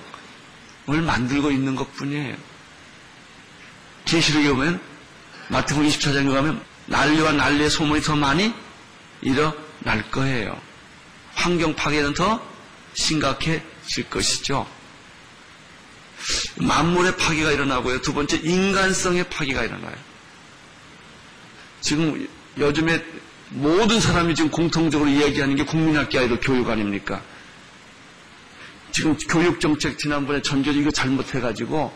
만들고 0.87 1.51
있는 1.51 1.75
것뿐이에요. 1.75 2.37
계시록에 4.05 4.51
보면 4.51 4.81
마태복음 5.49 5.89
24장에 5.89 6.33
가면 6.33 6.63
난리와 6.87 7.33
난리의 7.33 7.71
소문이 7.71 8.03
더 8.03 8.15
많이 8.17 8.53
일어날 9.23 10.11
거예요. 10.11 10.61
환경 11.35 11.75
파괴는 11.75 12.15
더 12.15 12.43
심각해질 12.95 14.11
것이죠. 14.11 14.67
만물의 16.57 17.17
파괴가 17.17 17.53
일어나고요. 17.53 18.03
두 18.03 18.13
번째 18.13 18.39
인간성의 18.43 19.31
파괴가 19.31 19.65
일어나요. 19.65 19.97
지금 21.81 22.29
요즘에 22.59 23.03
모든 23.51 24.01
사람이 24.01 24.35
지금 24.35 24.51
공통적으로 24.51 25.09
이야기하는 25.09 25.57
게 25.57 25.65
국민학교 25.65 26.19
아이들 26.19 26.39
교육 26.41 26.69
아닙니까? 26.69 27.23
지금 28.93 29.17
교육정책 29.17 29.99
지난번에 29.99 30.43
전교조 30.43 30.79
이거 30.81 30.91
잘못해가지고 30.91 31.93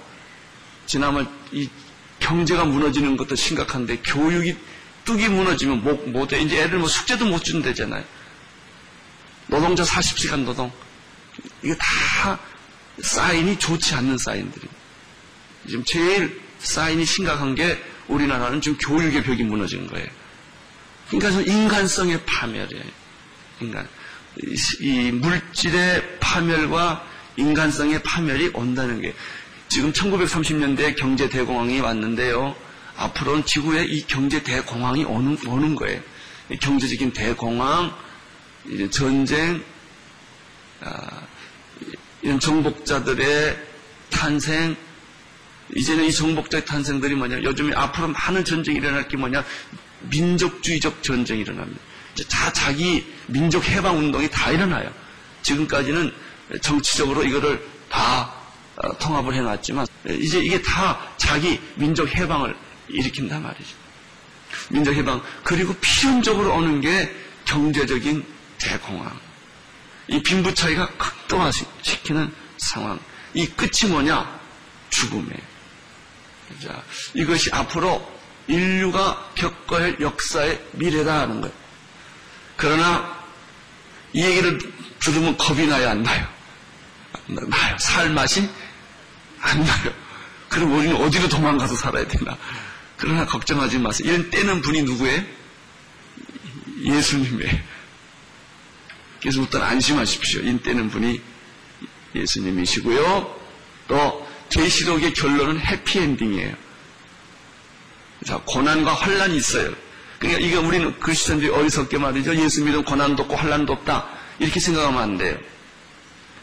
지난번 0.87 1.29
이 1.53 1.69
경제가 2.21 2.65
무너지는 2.65 3.17
것도 3.17 3.35
심각한데 3.35 3.99
교육이 3.99 4.57
뚝이 5.05 5.29
무너지면 5.29 5.83
뭐, 5.83 5.95
뭐 6.07 6.27
돼? 6.27 6.41
이제 6.41 6.63
애들 6.63 6.79
뭐 6.79 6.89
숙제도 6.89 7.27
못 7.27 7.45
준대잖아요. 7.45 8.05
노동자 9.47 9.83
40시간 9.83 10.45
노동. 10.45 10.73
이게 11.63 11.75
다 11.77 12.39
사인이 13.03 13.59
좋지 13.59 13.95
않는 13.95 14.17
사인들이. 14.17 14.67
지금 15.67 15.85
제일 15.85 16.41
사인이 16.59 17.05
심각한 17.05 17.55
게 17.55 17.79
우리나라는 18.09 18.61
지금 18.61 18.79
교육의 18.79 19.23
벽이 19.23 19.43
무너지는 19.45 19.87
거예요. 19.87 20.07
그러니까 21.11 21.41
인간성의 21.43 22.21
파멸이에요. 22.27 22.85
인간. 23.61 23.89
이 24.81 25.13
물질의 25.13 26.19
파멸과 26.21 27.07
인간성의 27.37 28.03
파멸이 28.03 28.51
온다는 28.55 29.01
게 29.01 29.15
지금 29.69 29.93
1930년대 29.93 30.97
경제 30.97 31.29
대공황이 31.29 31.81
왔는데요. 31.81 32.55
앞으로는 32.97 33.45
지구에 33.45 33.85
이 33.85 34.07
경제 34.07 34.43
대공황이 34.43 35.05
오는, 35.05 35.37
오는 35.47 35.75
거예요. 35.75 36.01
경제적인 36.61 37.13
대공황, 37.13 37.95
전쟁, 38.91 39.65
아, 40.81 41.23
이런 42.23 42.39
정복자들의 42.39 43.59
탄생, 44.11 44.77
이제는 45.75 46.05
이 46.05 46.13
정복자의 46.13 46.65
탄생들이 46.65 47.15
뭐냐, 47.15 47.43
요즘에 47.43 47.75
앞으로 47.75 48.09
많은 48.09 48.45
전쟁이 48.45 48.79
일어날 48.79 49.09
게 49.09 49.17
뭐냐, 49.17 49.45
민족주의적 50.11 51.03
전쟁이 51.03 51.41
일어납니다. 51.41 51.81
다 52.29 52.53
자기 52.53 53.05
민족 53.27 53.67
해방 53.67 53.99
운동이 53.99 54.29
다 54.31 54.51
일어나요. 54.51 54.93
지금까지는 55.43 56.13
정치적으로 56.61 57.25
이거를 57.25 57.67
다 57.89 58.33
어, 58.77 58.99
통합을 58.99 59.35
해놨지만 59.35 59.87
이제 60.09 60.41
이게 60.41 60.61
다 60.63 61.01
자기 61.17 61.61
민족 61.77 62.09
해방을 62.15 62.57
일으킨단 62.89 63.43
말이죠. 63.43 63.77
민족 64.69 64.95
해방 64.95 65.23
그리고 65.43 65.75
필연적으로 65.75 66.55
오는 66.55 66.81
게 66.81 67.13
경제적인 67.45 68.25
대공황. 68.59 69.19
이 70.09 70.23
빈부 70.23 70.53
차이가 70.55 70.89
극도화시키는 70.97 72.33
상황. 72.59 72.99
이 73.33 73.47
끝이 73.47 73.91
뭐냐? 73.91 74.41
죽음이에요. 74.91 75.54
자, 76.63 76.83
이것이 77.15 77.51
앞으로 77.53 78.13
인류가 78.47 79.33
겪어야 79.35 79.85
할 79.85 79.97
역사의 80.01 80.63
미래다 80.73 81.21
하는 81.21 81.41
거예요. 81.41 81.55
그러나 82.57 83.25
이 84.13 84.23
얘기를 84.23 84.59
들으면 85.01 85.37
겁이 85.37 85.67
나요, 85.67 85.91
안 85.91 86.03
나요? 86.03 86.27
나요. 87.27 87.77
살 87.79 88.11
맛이 88.11 88.49
안 89.41 89.65
나요. 89.65 89.93
그럼 90.49 90.73
우리는 90.73 90.97
어디로 90.97 91.29
도망가서 91.29 91.75
살아야 91.75 92.07
되나? 92.07 92.37
그러나 92.97 93.27
걱정하지 93.27 93.79
마세요. 93.79 94.13
이런 94.13 94.31
때는 94.31 94.63
분이 94.63 94.83
누구예요? 94.83 95.23
예수님의. 96.85 97.63
그래서 99.21 99.41
일단 99.41 99.63
안심하십시오. 99.63 100.43
이 100.43 100.59
때는 100.59 100.91
분이 100.91 101.21
예수님이시고요. 102.15 103.41
또 103.89 104.24
계시록의 104.65 105.13
결론은 105.13 105.61
해피엔딩이에요. 105.61 106.55
자, 108.25 108.41
고난과 108.47 108.95
환란이 108.95 109.37
있어요. 109.37 109.73
그러니까 110.19 110.41
이게 110.41 110.57
우리는 110.57 110.99
그리스도인들이 110.99 111.51
어리석게 111.51 111.99
말이죠. 111.99 112.35
예수 112.37 112.65
믿으면 112.65 112.85
고난도 112.85 113.25
없고 113.25 113.37
환란도 113.37 113.73
없다. 113.75 114.09
이렇게 114.39 114.59
생각하면 114.61 115.03
안 115.03 115.19
돼요. 115.19 115.37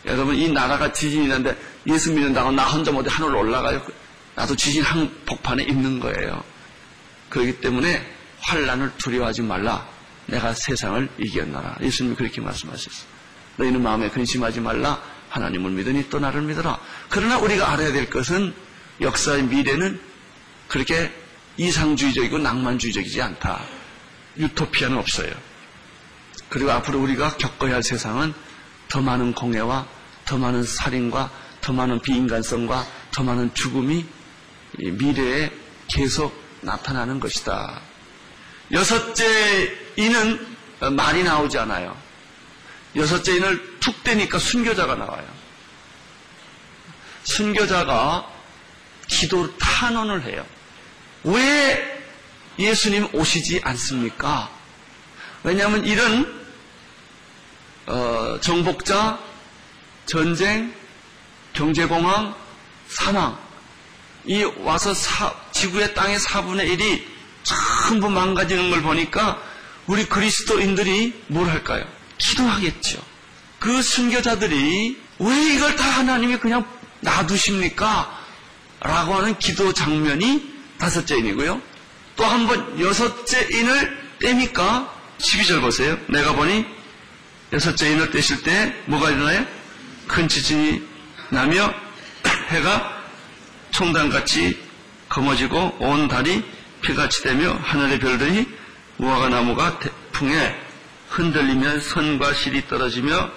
여러분 0.06 0.36
이 0.36 0.52
나라가 0.52 0.94
지진이 0.94 1.28
나는데 1.28 1.58
예수 1.88 2.12
믿는다고 2.12 2.52
나 2.52 2.66
혼자 2.66 2.92
어디 2.92 3.10
하늘로 3.10 3.40
올라가요? 3.40 3.82
나도 4.36 4.56
지진 4.56 4.84
한복판에 4.84 5.64
있는 5.64 6.00
거예요. 6.00 6.44
그렇기 7.30 7.60
때문에 7.60 8.06
환란을 8.40 8.92
두려워하지 8.98 9.42
말라. 9.42 9.88
내가 10.28 10.54
세상을 10.54 11.10
이겼나라. 11.18 11.76
예수님이 11.82 12.16
그렇게 12.16 12.40
말씀하셨어요. 12.42 13.08
너희는 13.58 13.82
마음에 13.82 14.10
근심하지 14.10 14.60
말라. 14.60 15.02
하나님을 15.32 15.72
믿으니 15.72 16.10
또 16.10 16.20
나를 16.20 16.42
믿어라. 16.44 16.80
그러나 17.10 17.38
우리가 17.40 17.72
알아야 17.72 17.92
될 17.92 18.10
것은 18.10 18.54
역사의 19.00 19.44
미래는 19.44 20.00
그렇게 20.68 21.12
이상주의적이고 21.58 22.38
낭만주의적이지 22.38 23.22
않다. 23.22 23.62
유토피아는 24.38 24.98
없어요. 24.98 25.32
그리고 26.50 26.72
앞으로 26.72 27.00
우리가 27.00 27.38
겪어야 27.38 27.76
할 27.76 27.84
세상은 27.84 28.34
더 28.90 29.02
많은 29.02 29.34
공해와 29.34 29.88
더 30.26 30.38
많은 30.38 30.64
살인과 30.64 31.32
더 31.62 31.74
많은 31.74 32.02
비인간성과 32.02 32.86
더 33.12 33.24
많은 33.24 33.54
죽음이 33.54 34.06
미래에 34.78 35.52
계속 35.88 36.34
나타나는 36.62 37.20
것이다. 37.20 37.82
여섯째 38.72 39.78
이는 39.96 40.46
말이 40.92 41.24
나오지 41.24 41.58
않아요. 41.60 41.96
여섯째 42.96 43.36
인을 43.36 43.80
툭 43.80 44.04
떼니까 44.04 44.40
순교자가 44.40 44.96
나와요. 44.96 45.28
순교자가 47.24 48.28
기도 49.08 49.56
탄원을 49.58 50.24
해요. 50.24 50.46
왜 51.24 52.04
예수님 52.58 53.08
오시지 53.14 53.62
않습니까? 53.64 54.50
왜냐하면 55.44 55.86
이런 55.86 56.42
어, 57.88 58.38
정복자, 58.42 59.20
전쟁, 60.06 60.74
경제공황, 61.54 62.36
사망 62.88 63.38
이 64.26 64.44
와서 64.44 64.94
사, 64.94 65.34
지구의 65.52 65.94
땅의 65.96 66.20
4분의 66.20 66.78
1이 66.78 67.04
전부 67.44 68.10
망가지는 68.10 68.70
걸 68.70 68.82
보니까 68.82 69.42
우리 69.88 70.06
그리스도인들이 70.06 71.24
뭘 71.28 71.50
할까요? 71.50 71.86
기도하겠죠. 72.22 73.02
그 73.60 73.82
순교자들이 73.82 74.98
왜 75.20 75.54
이걸 75.54 75.76
다 75.76 75.84
하나님이 75.90 76.38
그냥 76.38 76.66
놔두십니까? 77.02 78.20
라고 78.82 79.16
하는 79.16 79.38
기도 79.38 79.74
장면이 79.74 80.52
다섯째 80.78 81.18
인이고요. 81.18 81.62
또 82.16 82.26
한 82.26 82.46
번 82.48 82.80
여섯째 82.80 83.48
인을 83.52 83.98
떼니까 84.20 84.92
12절 85.20 85.62
보세요. 85.62 85.98
내가 86.08 86.34
보니 86.34 86.66
여섯째 87.54 87.92
인을 87.92 88.12
떼실 88.12 88.44
때 88.44 88.76
뭐가 88.86 89.10
일어나요? 89.12 89.46
큰 90.08 90.28
지진이 90.28 90.82
나며 91.30 91.74
해가 92.50 93.02
총단같이 93.72 94.60
검어지고 95.10 95.78
온 95.80 96.08
달이 96.08 96.44
피같이 96.82 97.24
되며 97.24 97.54
하늘의 97.64 98.00
별들이 98.00 98.48
무화과 98.98 99.30
나무가 99.30 99.80
풍에 100.12 100.56
흔들리며 101.12 101.82
선과 101.82 102.34
실이 102.34 102.68
떨어지며 102.68 103.30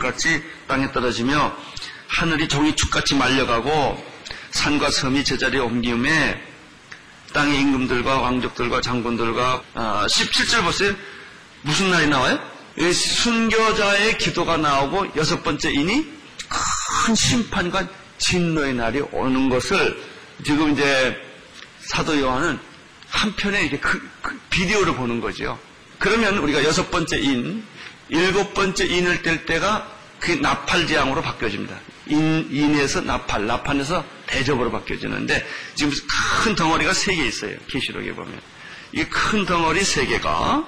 같이 0.00 0.42
땅에 0.66 0.90
떨어지며 0.92 1.54
하늘이 2.08 2.48
종이 2.48 2.74
축같이 2.74 3.14
말려가고 3.14 4.02
산과 4.50 4.90
섬이 4.90 5.24
제자리에 5.24 5.60
옮기음에 5.60 6.42
땅의 7.32 7.60
임금들과 7.60 8.20
왕족들과 8.20 8.80
장군들과 8.80 9.62
아, 9.74 10.06
17절 10.08 10.64
보세요. 10.64 10.94
무슨 11.62 11.90
날이 11.90 12.08
나와요? 12.08 12.40
순교자의 12.92 14.18
기도가 14.18 14.56
나오고 14.56 15.08
여섯 15.16 15.42
번째 15.42 15.70
인이 15.70 16.06
큰 16.48 17.14
심판과 17.14 17.86
진노의 18.18 18.74
날이 18.74 19.00
오는 19.12 19.48
것을 19.48 20.02
지금 20.44 20.72
이제 20.72 21.16
사도 21.80 22.18
요한은 22.18 22.58
한편에 23.08 23.62
이렇게 23.62 23.78
그, 23.78 24.10
그 24.22 24.40
비디오를 24.50 24.94
보는 24.94 25.20
거죠. 25.20 25.58
그러면 26.00 26.38
우리가 26.38 26.64
여섯 26.64 26.90
번째 26.90 27.18
인, 27.20 27.62
일곱 28.08 28.54
번째 28.54 28.86
인을 28.86 29.22
뗄 29.22 29.44
때가 29.46 29.86
그 30.18 30.32
나팔지향으로 30.32 31.22
바뀌어집니다. 31.22 31.78
인, 32.06 32.48
인에서 32.50 33.02
나팔, 33.02 33.46
나팔에서 33.46 34.04
대접으로 34.26 34.70
바뀌어지는데 34.72 35.46
지금 35.76 35.92
큰 36.42 36.54
덩어리가 36.56 36.92
세 36.94 37.14
개 37.14 37.24
있어요. 37.24 37.56
계시록에 37.68 38.12
보면. 38.14 38.40
이 38.92 39.04
큰 39.04 39.44
덩어리 39.46 39.84
세 39.84 40.06
개가 40.06 40.66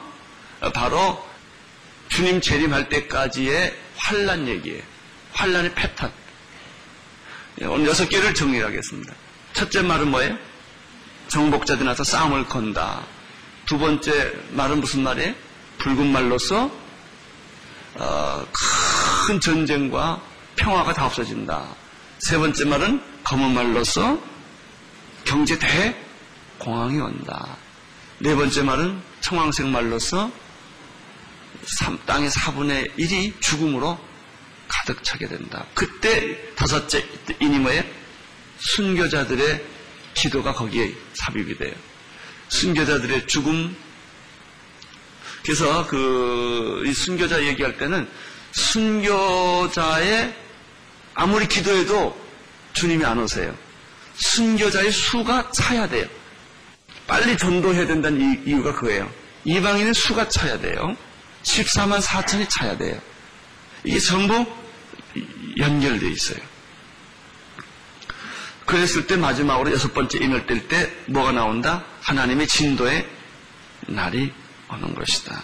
바로 0.75 1.27
주님 2.09 2.41
재림할 2.41 2.89
때까지의 2.91 3.75
환란 3.97 4.47
얘기예요. 4.47 4.83
환란의 5.33 5.75
패턴. 5.75 6.13
오늘 7.63 7.87
여섯 7.89 8.09
개를 8.09 8.35
정리하겠습니다. 8.35 9.13
첫째 9.55 9.83
말은 9.83 10.11
뭐예요? 10.11 10.37
정복자들 11.29 11.87
나서 11.87 12.05
싸움을 12.05 12.47
건다. 12.47 13.03
두 13.73 13.79
번째 13.79 14.35
말은 14.51 14.81
무슨 14.81 15.03
말이에요? 15.03 15.35
붉은 15.79 16.13
말로서 16.13 16.71
어, 17.95 18.47
큰 19.27 19.41
전쟁과 19.41 20.21
평화가 20.57 20.93
다 20.93 21.07
없어진다. 21.07 21.75
세 22.19 22.37
번째 22.37 22.67
말은 22.67 23.03
검은 23.25 23.55
말로서 23.55 24.19
경제 25.25 25.59
대공황이 25.59 27.01
온다. 27.01 27.57
네 28.19 28.35
번째 28.35 28.63
말은 28.63 29.01
청황색 29.23 29.69
말로서 29.69 30.31
땅의 32.05 32.29
4분의 32.29 32.95
1이 32.99 33.41
죽음으로 33.41 33.99
가득 34.69 35.03
차게 35.03 35.29
된다. 35.29 35.65
그때 35.73 36.55
다섯째 36.57 37.09
인이 37.41 37.59
뭐예요? 37.59 37.83
순교자들의 38.59 39.65
기도가 40.13 40.53
거기에 40.53 40.93
삽입이 41.15 41.57
돼요. 41.57 41.75
순교자들의 42.53 43.27
죽음. 43.27 43.75
그래서 45.43 45.87
그, 45.87 46.85
이 46.87 46.93
순교자 46.93 47.43
얘기할 47.45 47.79
때는 47.79 48.09
순교자의 48.53 50.35
아무리 51.15 51.49
기도해도 51.49 52.17
주님이 52.75 53.05
안 53.05 53.19
오세요. 53.19 53.57
순교자의 54.15 54.93
수가 54.93 55.51
차야 55.51 55.89
돼요. 55.89 56.07
빨리 57.07 57.37
전도해야 57.37 57.87
된다는 57.87 58.45
이유가 58.47 58.73
그거예요. 58.75 59.11
이방인의 59.45 59.95
수가 59.95 60.29
차야 60.29 60.61
돼요. 60.61 60.97
14만 61.43 62.01
4천이 62.01 62.49
차야 62.49 62.77
돼요. 62.77 63.01
이게 63.83 63.99
전부 63.99 64.47
연결되어 65.59 66.09
있어요. 66.09 66.39
그랬을 68.67 69.07
때 69.07 69.17
마지막으로 69.17 69.73
여섯 69.73 69.93
번째 69.93 70.19
인을 70.19 70.47
뗄 70.47 70.69
때 70.69 70.93
뭐가 71.07 71.33
나온다? 71.33 71.85
하나님의 72.03 72.47
진도의 72.47 73.09
날이 73.89 74.33
오는 74.71 74.95
것이다. 74.95 75.43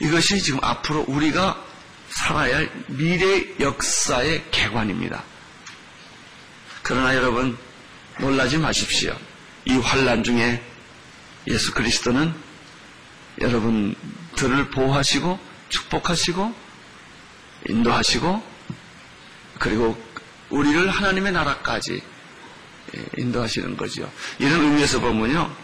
이것이 0.00 0.42
지금 0.42 0.58
앞으로 0.62 1.04
우리가 1.08 1.62
살아야 2.08 2.56
할 2.56 2.70
미래 2.88 3.44
역사의 3.58 4.44
개관입니다. 4.50 5.22
그러나 6.82 7.14
여러분 7.14 7.56
놀라지 8.18 8.58
마십시오. 8.58 9.16
이 9.64 9.76
환란 9.76 10.24
중에 10.24 10.62
예수 11.46 11.72
그리스도는 11.72 12.34
여러분들을 13.40 14.70
보호하시고 14.70 15.38
축복하시고 15.68 16.54
인도하시고 17.68 18.42
그리고 19.58 20.02
우리를 20.50 20.90
하나님의 20.90 21.32
나라까지 21.32 22.02
인도하시는 23.16 23.76
거죠. 23.76 24.10
이런 24.38 24.60
의미에서 24.60 25.00
보면요. 25.00 25.54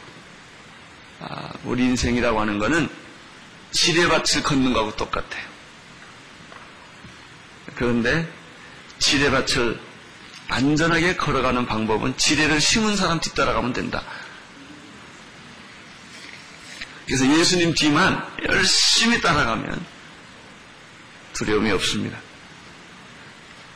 아, 1.21 1.53
우리 1.64 1.85
인생이라고 1.85 2.41
하는 2.41 2.59
것은 2.59 2.89
지뢰밭을 3.73 4.43
걷는 4.43 4.73
거하고 4.73 4.97
똑같아요. 4.97 5.47
그런데 7.75 8.29
지뢰밭을 8.99 9.81
안전하게 10.49 11.16
걸어가는 11.16 11.66
방법은 11.66 12.16
지뢰를 12.16 12.61
심은 12.61 12.97
사람 12.97 13.21
뒤따라가면 13.21 13.73
된다. 13.73 14.03
그래서 17.07 17.27
예수님 17.27 17.75
뒤만 17.75 18.23
열심히 18.49 19.21
따라가면 19.21 19.85
두려움이 21.35 21.71
없습니다. 21.73 22.19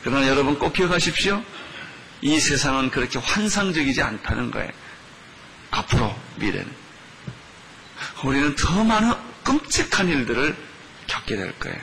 그러나 0.03 0.27
여러분 0.29 0.59
꼭 0.59 0.73
기억하십시오. 0.73 1.43
이 2.23 2.41
세상은 2.41 2.91
그렇게 2.91 3.19
환상적이지 3.19 4.03
않다는 4.03 4.51
거예요. 4.51 4.71
앞으로 5.71 6.15
미래는. 6.37 6.82
우리는 8.25 8.55
더 8.57 8.85
많은 8.85 9.13
끔찍한 9.45 10.09
일들을 10.09 10.57
겪게 11.07 11.37
될 11.37 11.59
거예요. 11.59 11.79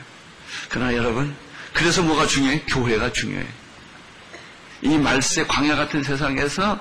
그러나 0.68 0.94
여러분, 0.94 1.34
그래서 1.72 2.02
뭐가 2.02 2.26
중요해? 2.26 2.62
교회가 2.66 3.12
중요해. 3.12 3.46
이 4.82 4.98
말세 4.98 5.44
광야 5.46 5.76
같은 5.76 6.02
세상에서 6.02 6.80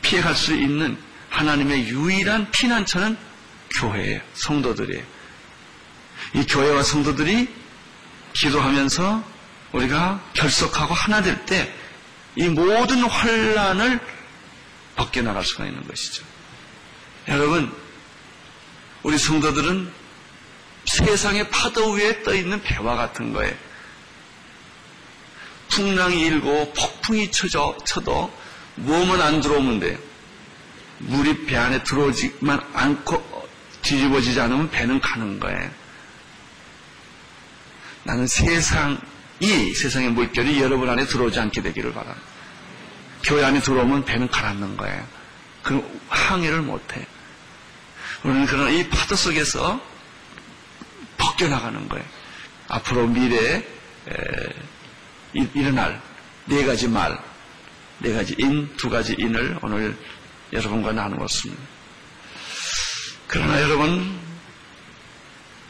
피해갈 0.00 0.34
수 0.34 0.54
있는 0.54 0.96
하나님의 1.28 1.88
유일한 1.88 2.50
피난처는 2.50 3.16
교회예요. 3.70 4.20
성도들이에요. 4.34 5.04
이 6.34 6.46
교회와 6.46 6.82
성도들이 6.82 7.48
기도하면서 8.32 9.24
우리가 9.72 10.22
결속하고 10.34 10.94
하나 10.94 11.22
될 11.22 11.44
때 11.46 11.82
이 12.34 12.48
모든 12.48 13.04
환란을 13.04 14.00
벗겨나갈 14.96 15.44
수가 15.44 15.66
있는 15.66 15.86
것이죠. 15.86 16.24
여러분, 17.28 17.70
우리 19.02 19.18
성도들은 19.18 19.92
세상의 20.84 21.50
파도 21.50 21.92
위에 21.92 22.22
떠 22.22 22.34
있는 22.34 22.62
배와 22.62 22.96
같은 22.96 23.32
거예요. 23.32 23.54
풍랑이 25.70 26.20
일고 26.20 26.72
폭풍이 26.74 27.30
쳐져, 27.30 27.76
쳐도 27.84 28.32
몸은 28.76 29.20
안 29.20 29.40
들어오면 29.40 29.80
돼요. 29.80 29.98
물이 30.98 31.46
배 31.46 31.56
안에 31.56 31.82
들어오지만 31.82 32.60
않고 32.72 33.48
뒤집어지지 33.82 34.40
않으면 34.40 34.70
배는 34.70 35.00
가는 35.00 35.40
거예요. 35.40 35.70
나는 38.04 38.26
세상이 38.26 39.74
세상의 39.74 40.10
물결이 40.10 40.60
여러분 40.60 40.88
안에 40.88 41.06
들어오지 41.06 41.40
않게 41.40 41.62
되기를 41.62 41.92
바랍니다. 41.92 42.22
교회 43.24 43.44
안에 43.44 43.60
들어오면 43.60 44.04
배는 44.04 44.28
가라앉는 44.28 44.76
거예요. 44.76 45.06
그럼 45.62 46.00
항해를 46.08 46.62
못해. 46.62 47.06
우리는 48.24 48.46
그런 48.46 48.72
이 48.72 48.88
파도 48.88 49.16
속에서 49.16 49.80
벗겨나가는 51.18 51.88
거예요. 51.88 52.04
앞으로 52.68 53.06
미래에 53.08 53.64
일어날 55.32 56.00
네 56.46 56.64
가지 56.64 56.88
말, 56.88 57.18
네 57.98 58.12
가지 58.12 58.34
인, 58.38 58.74
두 58.76 58.88
가지 58.90 59.14
인을 59.18 59.58
오늘 59.62 59.96
여러분과 60.52 60.92
나누었습니다. 60.92 61.62
그러나 63.26 63.60
여러분, 63.62 64.20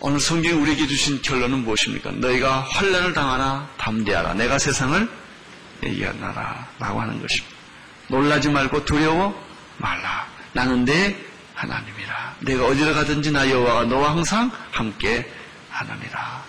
오늘 0.01 0.19
성경이 0.19 0.55
우리에게 0.61 0.87
주신 0.89 1.23
결론은 1.23 1.59
무엇입니까? 1.61 2.11
너희가 2.13 2.61
환란을 2.63 3.13
당하나 3.13 3.71
담대하라. 3.79 4.35
내가 4.35 4.59
세상을 4.59 5.09
이겨나라. 5.85 6.69
라고 6.81 7.01
하는 7.01 7.21
것입니다. 7.21 7.57
놀라지 8.09 8.49
말고 8.49 8.85
두려워 8.85 9.33
말라. 9.79 10.27
나는 10.53 10.85
내 10.85 11.17
하나님이라. 11.55 12.32
내가 12.43 12.67
어디로 12.67 12.95
가든지 12.95 13.31
나 13.31 13.49
여호와가 13.49 13.85
너와 13.85 14.11
항상 14.11 14.51
함께 14.71 15.31
하나니라. 15.71 16.45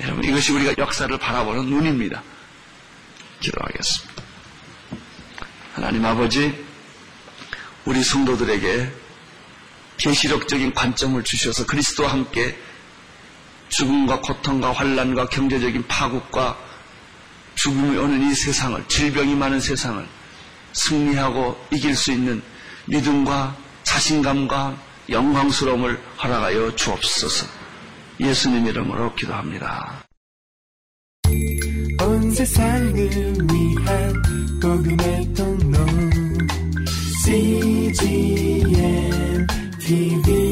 여러분 0.00 0.24
이것이 0.24 0.52
우리가 0.52 0.74
역사를 0.78 1.16
바라보는 1.16 1.66
눈입니다. 1.66 2.22
기도하겠습니다. 3.40 4.22
하나님 5.74 6.04
아버지 6.04 6.66
우리 7.84 8.02
성도들에게 8.02 8.92
계시록적인 9.96 10.74
관점을 10.74 11.22
주셔서 11.24 11.66
그리스도와 11.66 12.12
함께 12.12 12.56
죽음과 13.68 14.20
고통과 14.20 14.72
환란과 14.72 15.26
경제적인 15.26 15.86
파국과 15.88 16.58
죽음이 17.54 17.96
오는 17.96 18.30
이 18.30 18.34
세상을 18.34 18.86
질병이 18.88 19.34
많은 19.34 19.60
세상을 19.60 20.06
승리하고 20.72 21.66
이길 21.72 21.96
수 21.96 22.12
있는 22.12 22.42
믿음과 22.86 23.56
자신감과 23.88 24.76
영광스러움을 25.08 25.98
허락하여 26.22 26.76
주옵소서. 26.76 27.46
예수님 28.20 28.66
이름으로 28.66 29.14
기도합니다. 29.14 30.04
온 32.02 32.30
세상을 32.30 32.92
위한 32.92 34.12
복음의 34.60 35.34
통로 35.34 35.78
CGM 37.24 38.66
TV 39.80 40.47